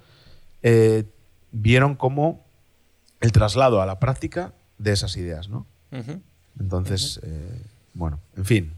[1.51, 2.45] vieron cómo
[3.21, 5.65] el traslado a la práctica de esas ideas, ¿no?
[6.59, 7.21] Entonces,
[7.93, 8.73] bueno, en fin,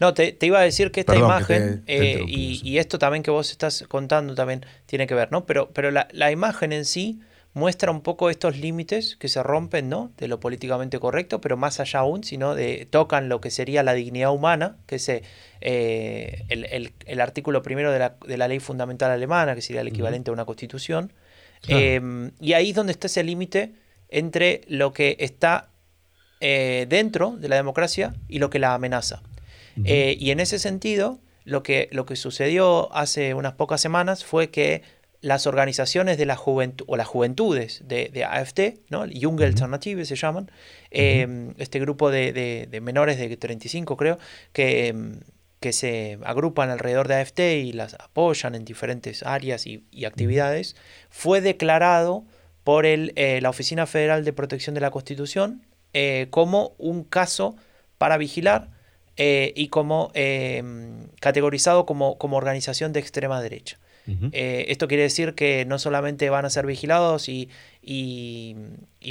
[0.00, 3.84] no, te, iba a decir que esta imagen, eh, y, esto también que vos estás
[3.88, 5.46] contando también tiene que ver, ¿no?
[5.46, 7.20] Pero, pero la, imagen en sí
[7.54, 10.10] muestra un poco estos límites que se rompen, ¿no?
[10.16, 13.92] De lo políticamente correcto, pero más allá aún, sino de tocan lo que sería la
[13.92, 19.82] dignidad humana, que es eh, el, artículo primero de la, ley fundamental alemana, que sería
[19.82, 21.12] el equivalente a una constitución.
[21.68, 23.72] Em, y ahí es donde está ese límite
[24.08, 25.68] entre lo que está
[26.40, 29.22] eh, dentro de la democracia y lo que la amenaza.
[29.84, 34.50] Eh, y en ese sentido, lo que, lo que sucedió hace unas pocas semanas fue
[34.50, 34.82] que
[35.22, 39.06] las organizaciones de la juventud o las juventudes de, AFD, ¿no?
[39.08, 40.50] Junge Alternative se llaman,
[40.90, 44.18] em, este grupo de, menores de 35 creo,
[44.52, 45.20] que, em,
[45.60, 50.76] que se agrupan alrededor de AFD y las apoyan en diferentes áreas y, actividades,
[51.08, 52.24] fue declarado
[52.64, 55.62] por el, eh, la Oficina Federal de Protección de la Constitución
[55.94, 57.56] eh, como un caso
[57.98, 58.70] para vigilar
[59.16, 63.78] eh, y como em, categorizado como, como, organización de extrema derecha.
[64.06, 67.48] Eh, esto quiere decir que no solamente van a ser vigilados y,
[67.80, 68.56] y,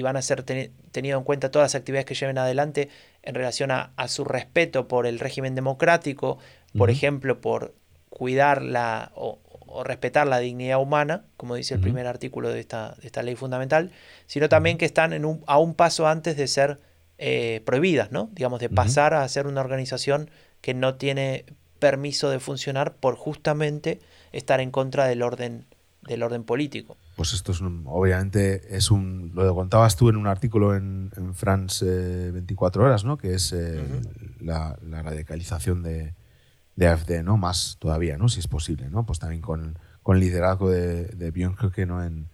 [0.01, 2.89] van a ser tenido en cuenta todas las actividades que lleven adelante
[3.23, 6.39] en relación a, su respeto por el régimen democrático,
[6.77, 7.73] por ejemplo, por
[8.09, 9.39] cuidar la, o,
[9.85, 13.91] respetar la dignidad humana, como dice el primer artículo de esta, de esta ley fundamental,
[14.25, 16.79] sino también que están en un, a un paso antes de ser
[17.17, 18.29] eh, prohibidas, ¿no?
[18.33, 20.29] Digamos, de pasar a ser una organización
[20.59, 21.45] que no tiene
[21.79, 23.99] permiso de funcionar por justamente
[24.31, 25.65] estar en contra del orden,
[26.03, 26.97] del orden político.
[27.15, 32.31] Pues esto es obviamente es un lo contabas tú en un artículo en, en France
[32.31, 33.17] 24 horas, ¿no?
[33.17, 33.83] Que es eh,
[34.39, 36.13] la, radicalización de,
[36.75, 37.37] de AFD, ¿no?
[37.37, 38.29] Más todavía, ¿no?
[38.29, 39.05] Si es posible, ¿no?
[39.05, 41.55] Pues también con, con el liderazgo de, de Björn
[41.87, 42.03] ¿no?
[42.03, 42.29] En,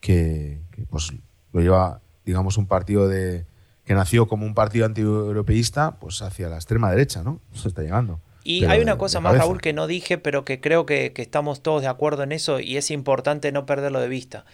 [0.00, 1.12] que, que, pues
[1.52, 3.46] lo lleva, digamos, un partido de,
[3.84, 7.40] que nació como un partido antieuropeísta, pues hacia la extrema derecha, ¿no?
[7.52, 8.20] Se está llegando.
[8.44, 11.80] Y hay una cosa más, Raúl, que no dije, pero que creo que, estamos todos
[11.80, 14.44] de acuerdo en eso y es importante no perderlo de vista.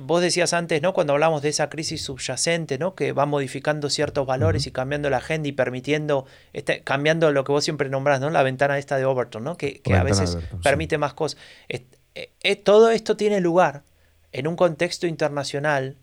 [0.00, 0.94] Vos decías antes, ¿no?
[0.94, 2.94] Cuando hablamos de esa crisis subyacente, ¿no?
[2.94, 7.50] Que va modificando ciertos valores y cambiando la agenda y permitiendo, este, cambiando lo que
[7.50, 8.30] vos siempre nombrás, ¿no?
[8.30, 9.56] La ventana esta de Overton, ¿no?
[9.56, 11.38] Que, a veces permite más cosas.
[11.68, 11.84] Eh,
[12.14, 13.82] eh, todo esto tiene lugar
[14.30, 15.96] en un contexto internacional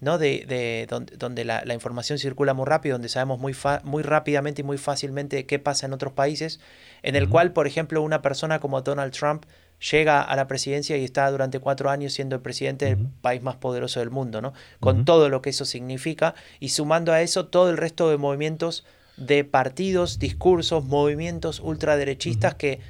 [0.00, 0.18] ¿no?
[0.18, 4.64] de, de donde, donde la, información circula muy rápido, donde sabemos muy, muy rápidamente y
[4.64, 6.60] muy fácilmente qué pasa en otros países,
[7.02, 9.44] en el cual, por ejemplo, una persona como Donald Trump
[9.90, 13.56] llega a la presidencia y está durante cuatro años siendo el presidente del país más
[13.56, 14.52] poderoso del mundo, ¿no?
[14.80, 18.84] con todo lo que eso significa, y sumando a eso todo el resto de movimientos
[19.16, 22.80] de partidos, discursos, movimientos ultraderechistas que,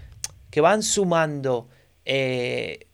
[0.51, 1.69] que van sumando
[2.05, 2.87] eh,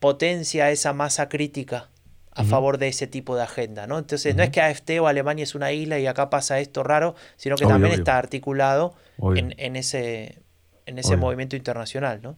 [0.00, 1.90] potencia a esa masa crítica
[2.36, 3.98] a favor de ese tipo de agenda, ¿no?
[3.98, 7.14] Entonces, no es que AFT o Alemania es una isla y acá pasa esto raro,
[7.36, 8.94] sino que también está articulado
[9.34, 10.42] en, ese,
[10.84, 12.36] en ese movimiento internacional, ¿no?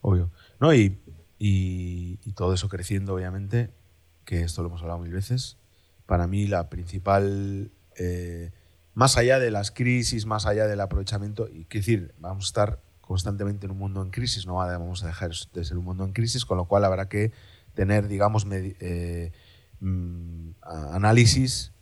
[0.00, 0.30] Obvio.
[0.60, 0.98] No, y,
[1.38, 3.70] y, todo eso creciendo, obviamente,
[4.24, 5.58] que esto lo hemos hablado mil veces,
[6.06, 8.50] para mí la principal, eh,
[8.94, 12.80] más allá de las crisis, más allá del aprovechamiento, y que decir, vamos a estar
[13.02, 16.12] constantemente en un mundo en crisis, no vamos a dejar de ser un mundo en
[16.12, 17.32] crisis, con lo cual habrá que
[17.74, 19.32] tener, digamos, eh,
[19.80, 21.72] mm, análisis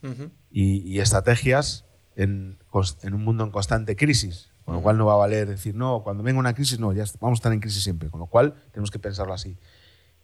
[0.50, 1.84] y, estrategias
[2.16, 4.50] en, un mundo en constante crisis.
[4.64, 7.04] Con lo cual no va a valer decir, no, cuando venga una crisis, no, ya
[7.20, 8.10] vamos a estar en crisis siempre.
[8.10, 9.58] Con lo cual tenemos que pensarlo así.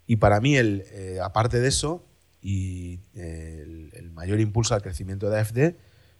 [0.07, 2.07] Y para mí, el, eh, aparte de eso,
[2.41, 5.77] y eh, el, mayor impulso al crecimiento de AFD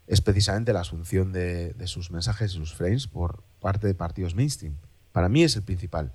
[0.07, 4.35] es precisamente la asunción de, de, sus mensajes y sus frames por parte de partidos
[4.35, 4.77] mainstream.
[5.13, 6.13] Para mí es el principal,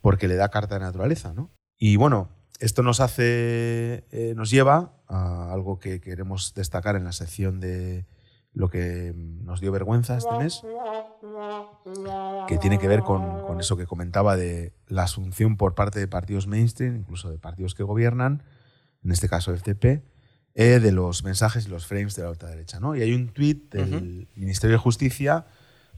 [0.00, 1.32] porque le da carta de naturaleza.
[1.34, 1.50] ¿no?
[1.78, 2.30] Y bueno,
[2.60, 8.06] esto nos hace, eh, nos lleva a algo que queremos destacar en la sección de
[8.52, 10.62] lo que nos dio vergüenza este mes.
[12.46, 16.06] que tiene que ver con, con, eso que comentaba de la asunción por parte de
[16.06, 18.42] partidos mainstream, incluso de partidos que gobiernan,
[19.02, 20.04] en este caso FTP,
[20.56, 22.78] eh, de los mensajes y los frames de la ultraderecha.
[22.78, 22.94] ¿no?
[22.94, 25.46] Y hay un tuit del Ministerio de Justicia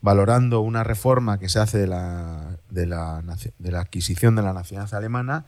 [0.01, 3.23] valorando una reforma que se hace de la, de la,
[3.59, 5.47] de la adquisición de la nacionalidad alemana,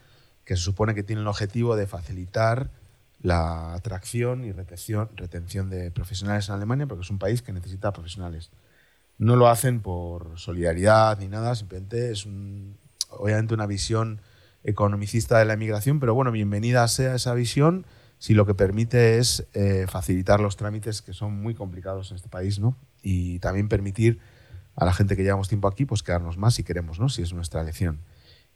[0.49, 2.71] que se supone que tiene el objetivo de facilitar
[3.21, 8.51] la atracción y retención, de profesionales en Alemania, porque es un país que necesita profesionales.
[9.19, 12.79] No lo hacen por solidaridad ni nada, simplemente es un,
[13.11, 14.23] obviamente una visión
[14.65, 17.85] economicista de la inmigración, pero bueno, bienvenida sea esa visión
[18.19, 22.31] si lo que permite es eh, facilitar los trámites que son muy complicados en este
[22.31, 22.75] país, ¿no?
[23.03, 24.19] Y también permitir
[24.77, 27.11] a la gente que llevamos tiempo aquí, pues quedarnos más si queremos, ¿no?
[27.11, 28.01] Si es nuestra elección.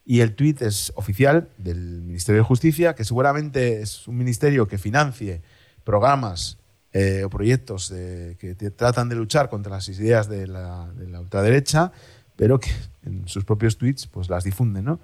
[0.05, 4.78] Y el tuit es oficial del Ministerio de Justicia, que seguramente es un ministerio que
[4.78, 5.42] financie
[5.84, 6.59] programas
[6.92, 10.90] eh, o proyectos que tratan de luchar contra las ideas de la,
[11.20, 11.92] ultraderecha,
[12.36, 12.70] pero que
[13.05, 14.84] en sus propios tweets pues, las difunden.
[14.84, 15.00] ¿no?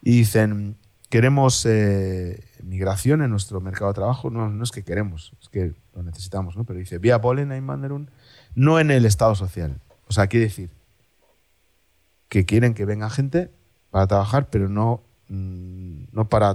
[0.00, 0.76] Y dicen,
[1.08, 4.30] queremos eh, migración en nuestro mercado de trabajo.
[4.30, 6.56] No, no es que queremos, es que lo necesitamos.
[6.56, 6.64] ¿no?
[6.64, 8.10] Pero dice, vía Polen, Manderun,
[8.54, 9.80] no en el Estado social.
[10.06, 10.70] O sea, quiere decir
[12.28, 13.50] que quieren que venga gente
[13.96, 16.54] para trabajar, pero no, mm, no para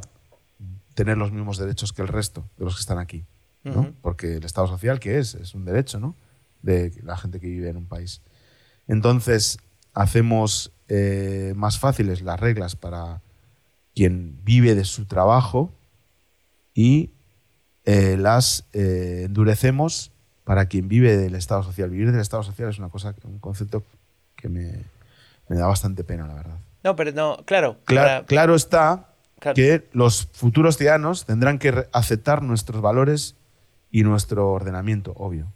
[0.93, 3.25] tener los mismos derechos que el resto de los que están aquí.
[3.63, 3.95] ¿no?
[4.03, 5.33] Porque el Estado social, ¿qué es?
[5.33, 6.15] Es un derecho ¿no?
[6.61, 8.21] de la gente que vive en un país.
[8.87, 9.57] Entonces,
[9.95, 13.23] hacemos eh, más fáciles las reglas para
[13.95, 15.71] quien vive de su trabajo
[16.75, 17.09] y
[17.85, 20.11] eh, las eh, endurecemos
[20.43, 21.89] para quien vive del Estado social.
[21.89, 23.81] Vivir del Estado social es una cosa, un concepto
[24.35, 24.83] que me,
[25.49, 26.59] me da bastante pena, la verdad.
[26.83, 27.77] No, pero no, claro.
[27.85, 29.07] Claro, está
[29.55, 33.35] que los futuros ciudadanos tendrán que aceptar nuestros valores
[33.89, 35.51] y nuestro ordenamiento, obvio.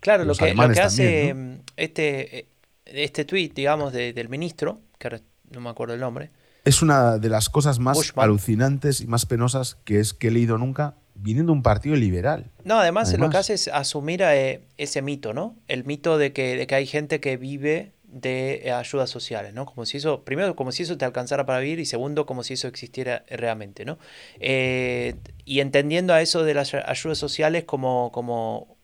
[0.00, 2.48] Claro, lo que, lo que, hace mm, este,
[2.86, 6.30] este tweet, digamos, del ministro, que no me acuerdo el nombre.
[6.64, 10.58] Es una de las cosas más alucinantes y más penosas que, es, que he leído
[10.58, 12.50] nunca viniendo de un partido liberal.
[12.64, 15.56] No, además, lo que hace es asumir eh, ese mito, ¿no?
[15.68, 19.66] El mito de que, de que hay gente que vive de eh, ayudas sociales, ¿no?
[19.66, 22.54] Como si eso, primero, como si eso te alcanzara para vivir y segundo, como si
[22.54, 23.98] eso existiera realmente, ¿no?
[24.40, 28.76] Eh, y entendiendo a eso de las ayudas sociales como, como,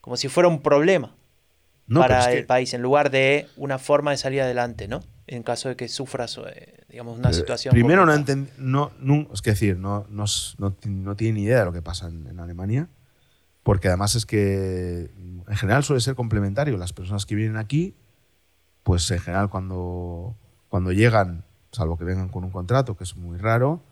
[0.00, 1.16] como si fuera un problema
[1.88, 5.02] para el país, en lugar de una forma de salir adelante, ¿no?
[5.28, 7.72] En caso de que sufras, eh, digamos, una situación...
[7.72, 8.16] Primero, no,
[8.58, 10.24] no, no, es que decir, no, no,
[10.58, 12.88] no, tiene ni idea de lo que pasa en, en Alemania,
[13.62, 15.10] porque además es que
[15.48, 16.76] en general suele ser complementario.
[16.76, 17.94] Las personas que vienen aquí
[18.86, 20.36] pues en general cuando,
[20.68, 23.82] cuando llegan, salvo que vengan con un contrato, que es muy raro,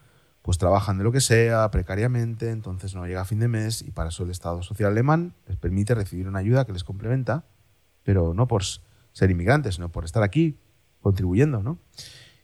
[0.41, 3.91] pues trabajan de lo que sea, precariamente, entonces no llega a fin de mes y
[3.91, 7.43] para eso el Estado social alemán les permite recibir una ayuda que les complementa,
[8.05, 8.63] pero no por
[9.13, 10.59] ser inmigrantes, sino por estar aquí
[11.01, 11.77] contribuyendo, ¿no?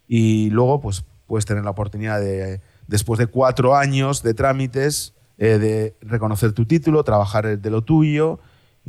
[0.08, 5.58] Y luego, pues puedes tener la oportunidad de, después de cuatro años de trámites, eh,
[5.58, 8.40] de reconocer tu título, trabajar de lo tuyo,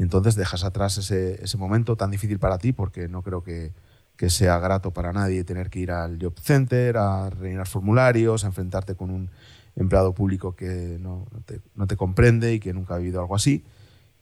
[0.01, 3.73] entonces dejas atrás ese, ese momento tan difícil para ti porque no creo que,
[4.15, 8.47] que, sea grato para nadie tener que ir al job center, a rellenar formularios, a
[8.47, 9.29] enfrentarte con un
[9.75, 13.63] empleado público que no, te, no te, comprende y que nunca ha vivido algo así.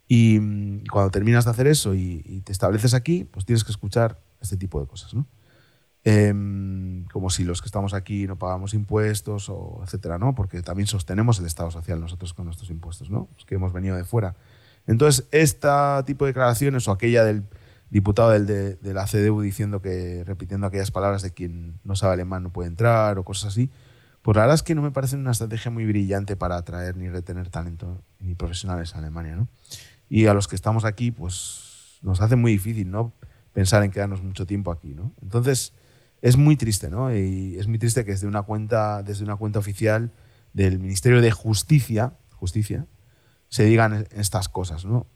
[0.08, 4.20] Y mm, cuando terminas de hacer eso y, te estableces aquí, pues tienes que escuchar
[4.42, 5.28] este tipo de cosas, ¿no?
[6.04, 10.34] Em, como si los que estamos aquí no pagamos impuestos, o etcétera, ¿no?
[10.34, 13.30] Porque también sostenemos el Estado social nosotros con nuestros impuestos, ¿no?
[13.36, 14.36] Los que hemos venido de fuera.
[14.88, 15.68] Entonces, este
[16.06, 17.44] tipo de declaraciones o aquella del
[17.90, 22.44] diputado del, de, la CDU diciendo que, repitiendo aquellas palabras de quien no sabe alemán
[22.44, 23.70] no puede entrar o cosas así,
[24.22, 27.10] pues la verdad es que no me parece una estrategia muy brillante para atraer ni
[27.10, 29.36] retener talento ni profesionales a Alemania.
[29.36, 29.48] ¿no?
[30.10, 33.14] Y a los que estamos aquí, pues nos hace muy difícil ¿no?
[33.54, 34.94] pensar en quedarnos mucho tiempo aquí.
[34.94, 35.14] ¿no?
[35.22, 35.74] Entonces,
[36.22, 37.16] es muy triste, ¿no?
[37.16, 40.12] Y es muy triste que desde una cuenta, desde una cuenta oficial
[40.54, 42.86] del Ministerio de Justicia, Justicia
[43.50, 44.86] se digan estas cosas.
[44.86, 45.08] ¿no?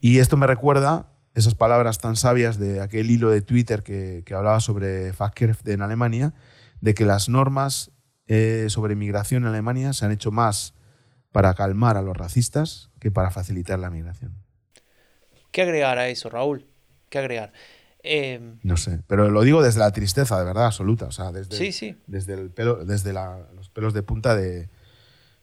[0.00, 4.60] Y esto me recuerda esas palabras tan sabias de aquel hilo de Twitter que, hablaba
[4.60, 6.34] sobre Fachkräfte en Alemania,
[6.80, 7.92] de que las normas
[8.26, 10.74] eh, sobre migración en Alemania se han hecho más
[11.32, 14.34] para calmar a los racistas que para facilitar la migración.
[15.52, 16.66] ¿Qué agregar a eso, Raúl?
[17.08, 17.52] ¿Qué agregar?
[18.02, 21.06] Em, no sé, pero lo digo desde la tristeza, de verdad, absoluta.
[21.06, 21.96] O sea, desde, sí, sí.
[22.06, 24.68] desde, el pelo, desde los pelos de punta de,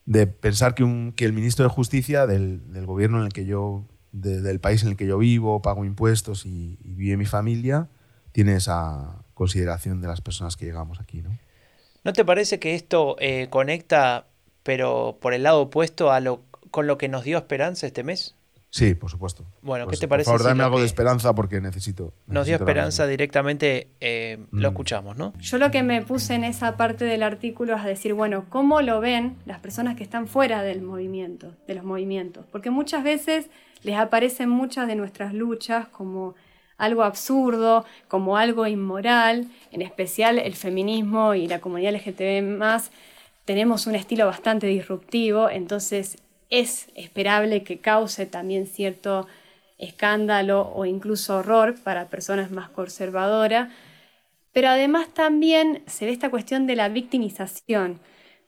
[0.08, 3.84] de pensar que, un, que el ministro de Justicia del, gobierno en el que yo,
[4.10, 7.90] del país en el que yo vivo, pago impuestos y, vive mi familia,
[8.32, 11.20] tiene esa consideración de las personas que llegamos aquí.
[11.20, 11.36] ¿no?
[12.04, 14.24] ¿No te parece que esto eh, conecta,
[14.62, 18.34] pero por el lado opuesto, a lo, con lo que nos dio esperanza este mes?
[18.70, 19.44] Sí, por supuesto.
[19.62, 22.12] Bueno, ¿qué te parece Por favor, si dame algo de que esperanza porque necesito.
[22.26, 24.72] Nos dio esperanza directamente, eh, lo Mm.
[24.72, 25.32] escuchamos, ¿no?
[25.40, 29.00] Yo lo que me puse en esa parte del artículo es decir, bueno, ¿cómo lo
[29.00, 32.44] ven las personas que están fuera del movimiento, de los movimientos?
[32.52, 33.46] Porque muchas veces
[33.82, 36.34] les aparecen muchas de nuestras luchas como
[36.76, 42.90] algo absurdo, como algo inmoral, en especial el feminismo y la comunidad LGTB más
[43.46, 46.18] tenemos un estilo bastante disruptivo, entonces
[46.50, 49.26] es esperable que cause también cierto
[49.78, 53.70] escándalo o incluso horror para personas más conservadoras.
[54.52, 58.00] Pero además también se ve esta cuestión de la victimización,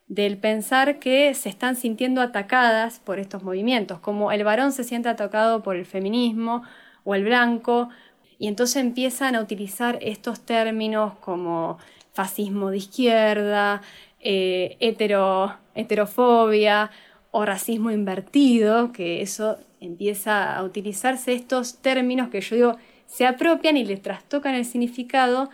[0.07, 5.07] del pensar que se están sintiendo atacadas por estos movimientos, como el varón se siente
[5.07, 6.63] atacado por el feminismo
[7.05, 7.89] o el blanco,
[8.37, 11.77] y entonces empiezan a utilizar estos términos como
[12.11, 13.81] fascismo de izquierda,
[14.19, 16.91] eh, hetero- heterofobia
[17.31, 22.77] o racismo invertido, que eso empieza a utilizarse estos términos que yo digo
[23.07, 25.49] se apropian y les trastocan el significado,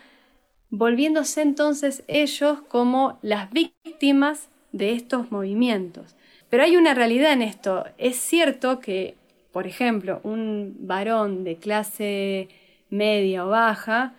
[0.69, 6.15] volviéndose entonces ellos como las víctimas de estos movimientos.
[6.49, 7.86] Pero hay una realidad en esto.
[7.97, 9.15] Es cierto que,
[9.51, 12.47] por ejemplo, un varón de clase
[12.91, 14.13] media o baja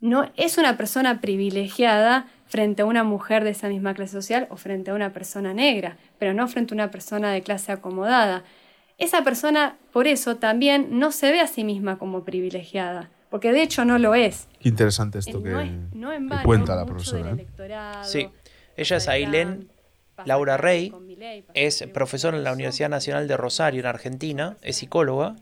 [0.00, 2.26] no es una persona privilegiada
[2.56, 5.98] frente a una mujer de esa misma clase social o frente a una persona negra,
[6.18, 8.44] pero no frente a una persona de clase acomodada.
[8.96, 13.60] Esa persona, por eso, también no se ve a sí misma como privilegiada, porque de
[13.62, 14.48] hecho no lo es.
[14.58, 17.32] Qué interesante esto que, no es- no en que cuenta la profesora.
[17.38, 17.46] ¿eh?
[18.04, 18.26] Sí.
[18.74, 19.68] Ella es Ailén
[20.24, 20.94] Laura Rey,
[21.52, 25.36] es profesora en la Universidad Nacional de Rosario, en Argentina, es psicóloga.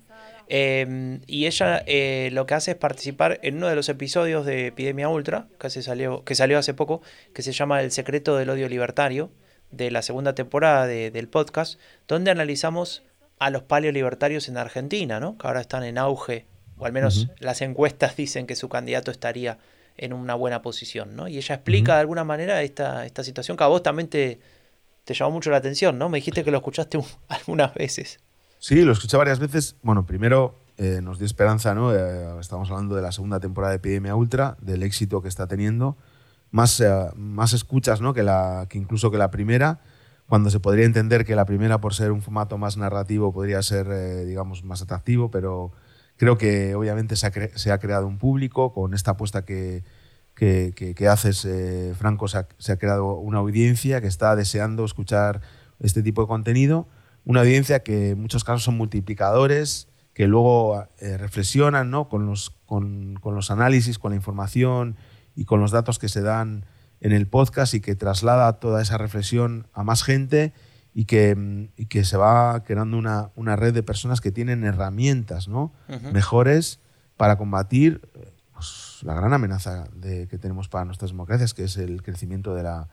[0.48, 4.66] Eh, y ella eh, lo que hace es participar en uno de los episodios de
[4.68, 8.50] Epidemia Ultra, que, se salió, que salió hace poco, que se llama El secreto del
[8.50, 9.30] odio libertario,
[9.70, 13.02] de la segunda temporada de- del podcast, donde analizamos
[13.38, 15.36] a los paleolibertarios en Argentina, ¿no?
[15.36, 16.46] que ahora están en auge,
[16.78, 19.58] o al menos las encuestas dicen que su candidato estaría
[19.96, 21.16] en una buena posición.
[21.16, 21.26] ¿no?
[21.28, 24.38] Y ella explica de alguna manera esta, esta situación que a vos también te,
[25.04, 26.08] te llamó mucho la atención, ¿no?
[26.08, 28.18] Me dijiste que lo escuchaste un- algunas veces.
[28.64, 29.76] Sí, lo escuché varias veces.
[29.82, 31.94] Bueno, primero eh, nos dio esperanza, ¿no?
[31.94, 35.98] Eh, estamos hablando de la segunda temporada de Epidemia Ultra, del éxito que está teniendo.
[36.50, 38.14] Más, eh, más escuchas, ¿no?
[38.14, 38.22] Que,
[38.72, 39.80] incluso que la primera,
[40.26, 44.24] cuando se podría entender que la primera, por ser un formato más narrativo, podría ser,
[44.24, 45.72] digamos, más atractivo, pero
[46.16, 47.26] creo que obviamente se
[47.70, 49.84] ha, creado un público con esta apuesta que,
[50.34, 51.46] que, que- haces,
[51.98, 55.42] Franco, se ha creado una audiencia que está deseando escuchar
[55.80, 56.88] este tipo de contenido
[57.24, 62.08] una audiencia que en muchos casos son multiplicadores, que luego eh, reflexionan ¿no?
[62.08, 64.96] con, los, con, con los análisis, con la información
[65.34, 66.64] y con los datos que se dan
[67.00, 70.52] en el podcast y que traslada toda esa reflexión a más gente
[70.94, 74.62] y que, mm, y que se va creando una, una red de personas que tienen
[74.64, 75.72] herramientas ¿no?
[76.12, 76.78] Mejores
[77.16, 78.00] para combatir
[78.52, 82.62] pues, la gran amenaza de- que tenemos para nuestras democracias, que es el crecimiento de
[82.62, 82.88] la,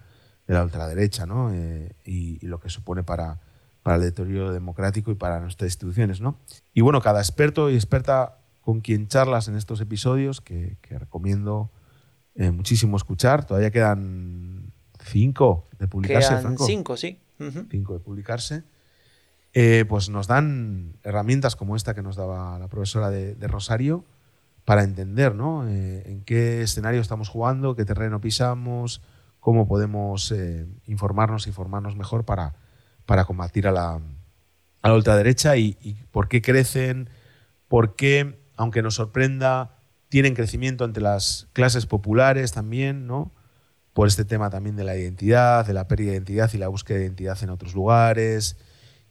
[0.48, 1.52] de la ultraderecha ¿no?
[1.54, 3.40] Eh, y, y lo que supone para,
[3.84, 6.22] para el deterioro democrático y para nuestras instituciones.
[6.22, 6.38] ¿no?
[6.74, 11.72] Y bueno, cada experto y experta con quien charlas en estos episodios, que, que recomiendo
[12.36, 14.72] eh, muchísimo escuchar, todavía quedan
[15.04, 17.20] cinco de publicarse, Quedan Franco cinco, sí.
[17.40, 17.66] Ujú.
[17.70, 18.64] cinco de publicarse,
[19.54, 24.06] eh, pues nos dan herramientas como esta que nos daba la profesora de, de Rosario
[24.64, 25.68] para entender ¿no?
[25.68, 29.02] Eh, en qué escenario estamos jugando, qué terreno pisamos,
[29.40, 32.54] cómo podemos eh, informarnos y formarnos mejor para,
[33.12, 34.00] para combatir a la,
[34.82, 37.10] a la ultraderecha y, y por qué crecen,
[37.68, 39.76] por qué, aunque nos sorprenda,
[40.08, 43.34] tienen crecimiento entre las clases populares también, ¿no?
[43.92, 47.00] por este tema también de la identidad, de la pérdida de identidad y la búsqueda
[47.00, 48.56] de identidad en otros lugares,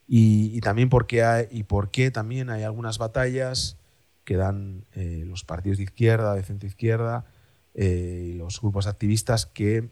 [0.06, 3.76] y, también porque hay, y por qué también hay algunas batallas
[4.24, 7.26] que dan eh, los partidos de izquierda, de centro izquierda,
[7.74, 9.90] eh, y los grupos activistas que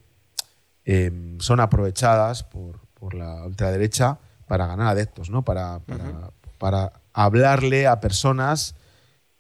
[0.87, 5.45] eh, son aprovechadas por, por la ultraderecha para ganar adeptos, ¿no?
[5.45, 8.75] para, para, hablarle a personas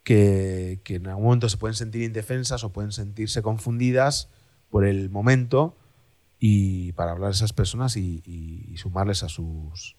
[0.04, 4.28] que, que en algún momento se pueden sentir indefensas o pueden sentirse confundidas
[4.70, 5.76] por el momento
[6.38, 9.96] y para hablar a esas personas y, y- y sumarles a sus,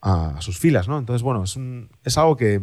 [0.00, 0.86] a, a sus filas.
[0.88, 0.98] ¿no?
[0.98, 2.62] Entonces, bueno, es, un- es algo que,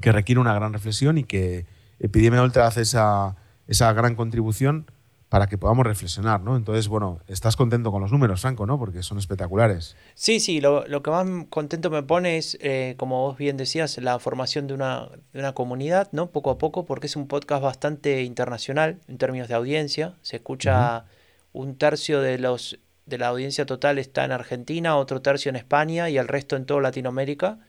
[0.00, 1.66] que requiere una gran reflexión y que
[1.98, 4.90] Epidemia Ultra hace esa, esa gran contribución
[5.28, 6.40] para que podamos reflexionar.
[6.40, 6.56] ¿no?
[6.56, 8.78] Entonces, bueno, estás contento con los números, Franco, ¿no?
[8.78, 9.96] porque son espectaculares.
[10.14, 13.98] Sí, sí, lo, lo que más contento me pone es, eh, como vos bien decías,
[13.98, 16.30] la formación de una, de una comunidad, ¿no?
[16.30, 20.14] Poco a poco, porque es un podcast bastante internacional en términos de audiencia.
[20.22, 21.04] Se escucha
[21.52, 26.10] un tercio de los de la audiencia total está en Argentina, otro tercio en España
[26.10, 27.60] y el resto en toda Latinoamérica.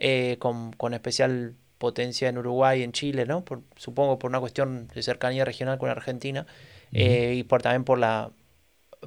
[0.00, 3.44] eh, con, con especial potencia en Uruguay y en Chile, ¿no?
[3.44, 6.46] Por, supongo por una cuestión de cercanía regional con Argentina
[6.92, 8.30] eh, y por, también por la,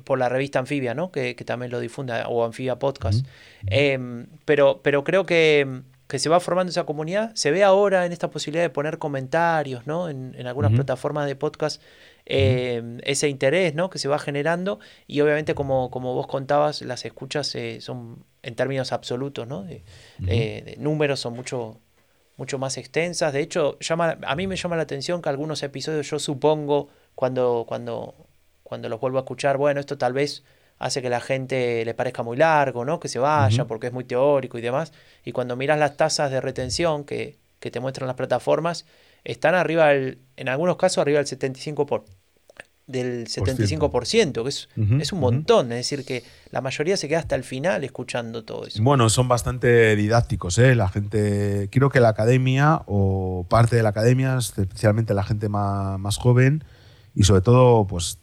[0.04, 1.12] por la revista Anfibia, ¿no?
[1.12, 3.26] Que, que también lo difunde, o Anfibia Podcast.
[3.68, 7.32] Em, pero, pero creo que, que, se va formando esa comunidad.
[7.36, 10.10] Se ve ahora en esta posibilidad de poner comentarios, ¿no?
[10.10, 11.82] En, en algunas plataformas de podcast.
[12.26, 13.90] Eh, ese interés ¿no?
[13.90, 18.56] que se va generando y obviamente como, como vos contabas las escuchas eh, son en
[18.56, 19.64] términos absolutos ¿no?
[19.64, 19.84] de,
[20.28, 21.82] eh, de números son mucho
[22.38, 26.10] mucho más extensas de hecho llama a mí me llama la atención que algunos episodios
[26.10, 28.16] yo supongo cuando cuando
[28.64, 30.44] cuando los vuelvo a escuchar bueno esto tal vez
[30.80, 34.04] hace que la gente le parezca muy largo no que se vaya porque es muy
[34.04, 34.92] teórico y demás
[35.24, 38.86] y cuando miras las tasas de retención que, que te muestran las plataformas
[39.24, 41.86] están arriba, del, en algunos casos, arriba del 75%.
[41.86, 42.06] Por,
[42.86, 45.68] del 75%, que es, uh -huh, es un montón.
[45.68, 45.74] Uh -huh.
[45.74, 48.84] Es decir, que la mayoría se queda hasta el final escuchando todo eso.
[48.84, 50.76] Bueno, son bastante didácticos, ¿eh?
[50.76, 51.70] La gente.
[51.72, 56.66] Quiero que la academia, o parte de la academia, especialmente la gente más, más joven,
[57.16, 58.20] y sobre todo, pues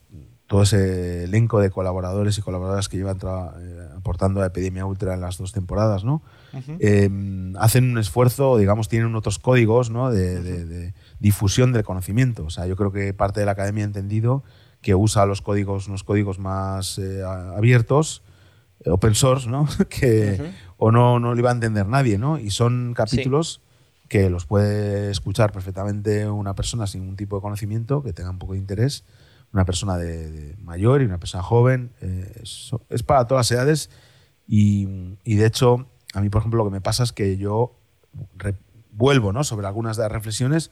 [0.46, 5.20] todo ese elenco de colaboradores y colaboradoras que llevan eh, aportando a Epidemia Ultra en
[5.20, 6.22] las dos temporadas, ¿no?
[6.52, 6.76] Uh -huh.
[6.80, 10.10] eh, hacen un esfuerzo, digamos, tienen otros códigos ¿no?
[10.10, 10.42] de, -huh.
[10.42, 12.44] de, de, difusión del conocimiento.
[12.44, 14.42] O sea, yo creo que parte de la academia ha entendido
[14.82, 18.24] que usa los códigos, unos códigos más eh, abiertos,
[18.84, 19.68] eh, open source, ¿no?
[19.88, 20.52] que uh -huh.
[20.78, 22.40] o no, no lo iba a entender nadie, ¿no?
[22.40, 23.69] Y son capítulos sí.
[24.10, 28.38] Que los puede escuchar perfectamente una persona sin ningún tipo de conocimiento, que tenga un
[28.38, 29.04] poco de interés
[29.52, 31.92] una persona de, mayor y una persona joven.
[32.00, 33.90] Eh, es, para todas las edades
[34.46, 37.76] y, y, de hecho, a mí, por ejemplo, lo que me pasa es que yo
[38.92, 39.44] vuelvo ¿no?
[39.44, 40.70] sobre algunas de las reflexiones,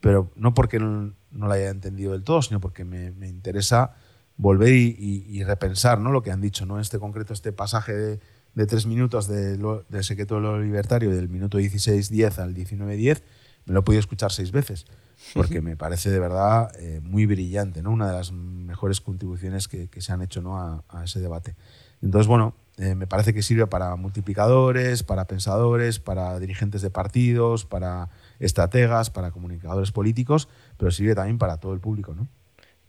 [0.00, 3.94] pero no porque no, la haya entendido del todo, sino porque me, me interesa
[4.36, 6.12] volver y, repensar ¿no?
[6.12, 6.64] lo que han dicho.
[6.66, 6.78] ¿no?
[6.78, 8.20] Este concreto, este pasaje de,
[8.58, 13.22] de tres minutos del de secreto de lo libertario, del minuto 16.10 al 19.10,
[13.66, 14.84] me lo he podido escuchar seis veces
[15.32, 17.92] porque me parece de verdad eh, muy brillante, ¿no?
[17.92, 20.58] una de las mejores contribuciones que, que se han hecho ¿no?
[20.58, 21.54] a, a, ese debate.
[22.02, 27.64] Entonces, bueno, eh, me parece que sirve para multiplicadores, para pensadores, para dirigentes de partidos,
[27.64, 32.26] para estrategas, para comunicadores políticos, pero sirve también para todo el público, ¿no?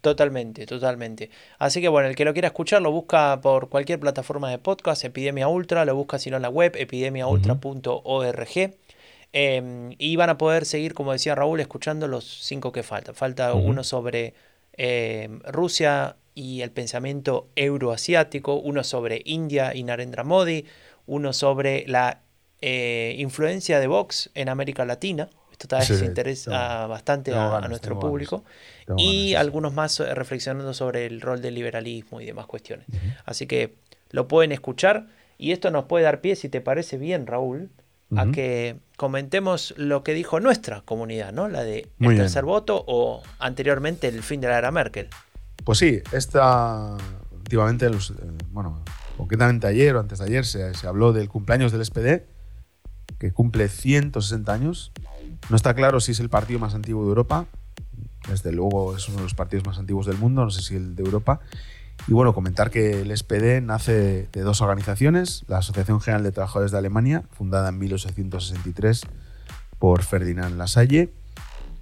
[0.02, 1.30] Totalmente, totalmente.
[1.58, 5.04] Así que bueno, el que lo quiera escuchar lo busca por cualquier plataforma de podcast,
[5.04, 8.74] Epidemia Ultra, lo busca si no en la web, epidemiaultra.org.
[9.32, 13.14] Eh, y van a poder seguir, como decía Raúl, escuchando los cinco que faltan.
[13.14, 13.70] Falta uh -huh.
[13.70, 14.34] uno sobre
[14.74, 20.66] eh, Rusia y el pensamiento euroasiático, uno sobre India y Narendra Modi,
[21.06, 22.22] uno sobre la
[22.62, 25.30] eh, influencia de Vox en América Latina.
[25.60, 28.46] Esto tal vez sí, interesa bastante a, ganas, a, nuestro público.
[28.96, 32.88] y algunos más eh, reflexionando sobre el rol del liberalismo y demás cuestiones.
[32.88, 33.18] Uh -huh.
[33.26, 33.76] Así que
[34.12, 35.08] lo pueden escuchar
[35.38, 37.72] y esto nos puede dar pie, si te parece bien, Raúl,
[38.16, 38.32] a uh -huh.
[38.32, 41.50] que comentemos lo que dijo nuestra comunidad, ¿no?
[41.50, 45.10] La de el tercer voto o anteriormente el fin de la era Merkel.
[45.66, 46.96] Pues sí, esta
[47.34, 48.14] últimamente, los, eh,
[48.52, 48.82] bueno,
[49.18, 52.24] concretamente ayer o antes de ayer se, se, habló del cumpleaños del SPD,
[53.18, 54.94] que cumple 160 años.
[55.50, 57.46] No está claro si es el partido más antiguo de Europa,
[58.28, 60.96] desde luego es uno de los partidos más antiguos del mundo, no sé si el
[60.96, 61.40] de Europa.
[62.08, 66.72] Y bueno, comentar que el SPD nace de dos organizaciones, la Asociación General de Trabajadores
[66.72, 69.02] de Alemania, fundada en 1863
[69.80, 71.12] por Ferdinand Lasalle,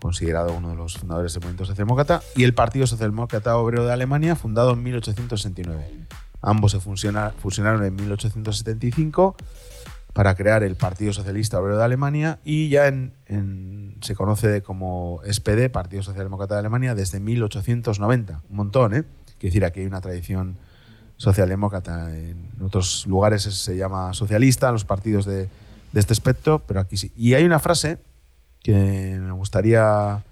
[0.01, 4.35] considerado uno de los fundadores del movimiento socialdemócrata, y el Partido Socialdemócrata Obrero de Alemania,
[4.35, 6.07] fundado en 1869.
[6.41, 9.35] Ambos se fusionaron en 1875
[10.17, 15.21] para crear el Partido Socialista Obrero de Alemania y ya en, en, se conoce como
[15.31, 18.41] SPD, Partido Socialdemócrata de Alemania, desde 1890.
[18.49, 19.03] Un montón, ¿eh?
[19.37, 20.57] Quiere decir, aquí hay una tradición
[21.17, 22.17] socialdemócrata.
[22.17, 25.49] En otros lugares se llama socialista, los partidos de,
[25.91, 27.11] de este espectro, pero aquí sí.
[27.15, 27.99] Y hay una frase
[28.63, 30.23] que me gustaría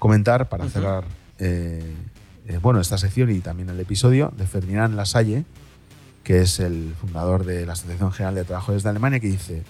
[0.00, 1.04] comentar para cerrar
[1.38, 1.94] eh,
[2.48, 5.44] eh, bueno, esta sección y también el episodio de Ferdinand Lasalle,
[6.28, 9.62] que es el fundador de la Asociación General de Trabajadores de Alemania, que dice,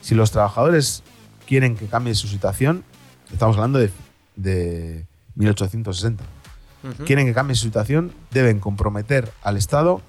[0.00, 1.02] si los trabajadores
[1.46, 2.84] quieren que cambie su situación,
[3.30, 3.90] estamos hablando de,
[4.34, 7.04] de 1860, uh -huh.
[7.04, 10.00] quieren que cambie su situación, deben comprometer al Estado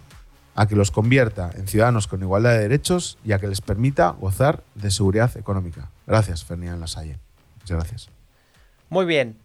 [0.56, 4.12] a que los convierta en ciudadanos con igualdad de derechos y a que les permita
[4.12, 5.92] gozar de seguridad económica.
[6.06, 7.20] Gracias, Ferdinand Lasalle.
[7.60, 8.10] Muchas gracias.
[8.88, 9.36] Muy bien.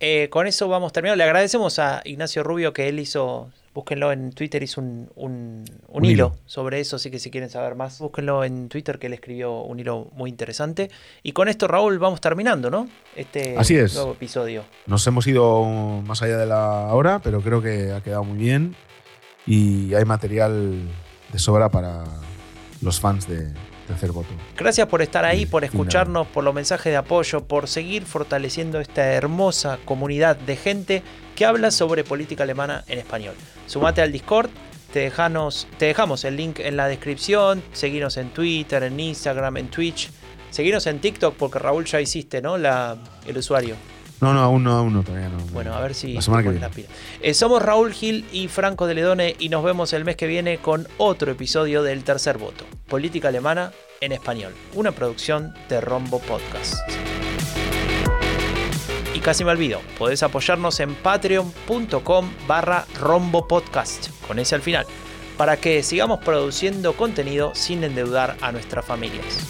[0.00, 1.16] Eh, con eso vamos terminando.
[1.16, 5.64] Le agradecemos a Ignacio Rubio que él hizo, búsquenlo en Twitter, hizo un, un, un,
[5.88, 9.06] un hilo, hilo, sobre eso, así que si quieren saber más, búsquenlo en Twitter que
[9.06, 10.90] él escribió un hilo muy interesante.
[11.22, 12.88] Y con esto, Raúl, vamos terminando, ¿no?
[13.14, 13.94] Este así es.
[13.94, 14.64] nuevo episodio.
[14.86, 15.64] Nos hemos ido
[16.04, 18.74] más allá de la hora, pero creo que ha quedado muy bien
[19.46, 20.88] y hay material
[21.32, 22.04] de sobra para
[22.82, 23.52] los fans de,
[23.90, 24.28] tercer voto.
[24.56, 29.04] Gracias por estar ahí, por escucharnos, por los mensajes de apoyo, por seguir fortaleciendo esta
[29.04, 31.02] hermosa comunidad de gente
[31.40, 33.32] que habla sobre política alemana en español.
[33.66, 34.50] Sumate al Discord,
[34.92, 39.68] te, dejanos- te dejamos el link en la descripción, seguinos en Twitter, en Instagram, en
[39.70, 40.10] Twitch,
[40.50, 42.58] seguinos en TikTok porque Raúl ya hiciste, ¿no?
[42.58, 43.74] La, el usuario.
[44.20, 45.38] No, no, aún no, aún no, todavía no.
[45.46, 46.68] Bueno, a ver si La semana que viene.
[47.22, 50.58] Eh, somos Raúl Gil y Franco de Ledone y nos vemos el mes que viene
[50.58, 53.72] con otro episodio del Tercer Voto, Política Alemana
[54.02, 56.74] en Español, una producción de Rombo Podcast.
[59.14, 64.86] Y casi me olvido, podés apoyarnos en patreon.com barra Rombo Podcast, con ese al final,
[65.36, 69.46] para que sigamos produciendo contenido sin endeudar a nuestras familias.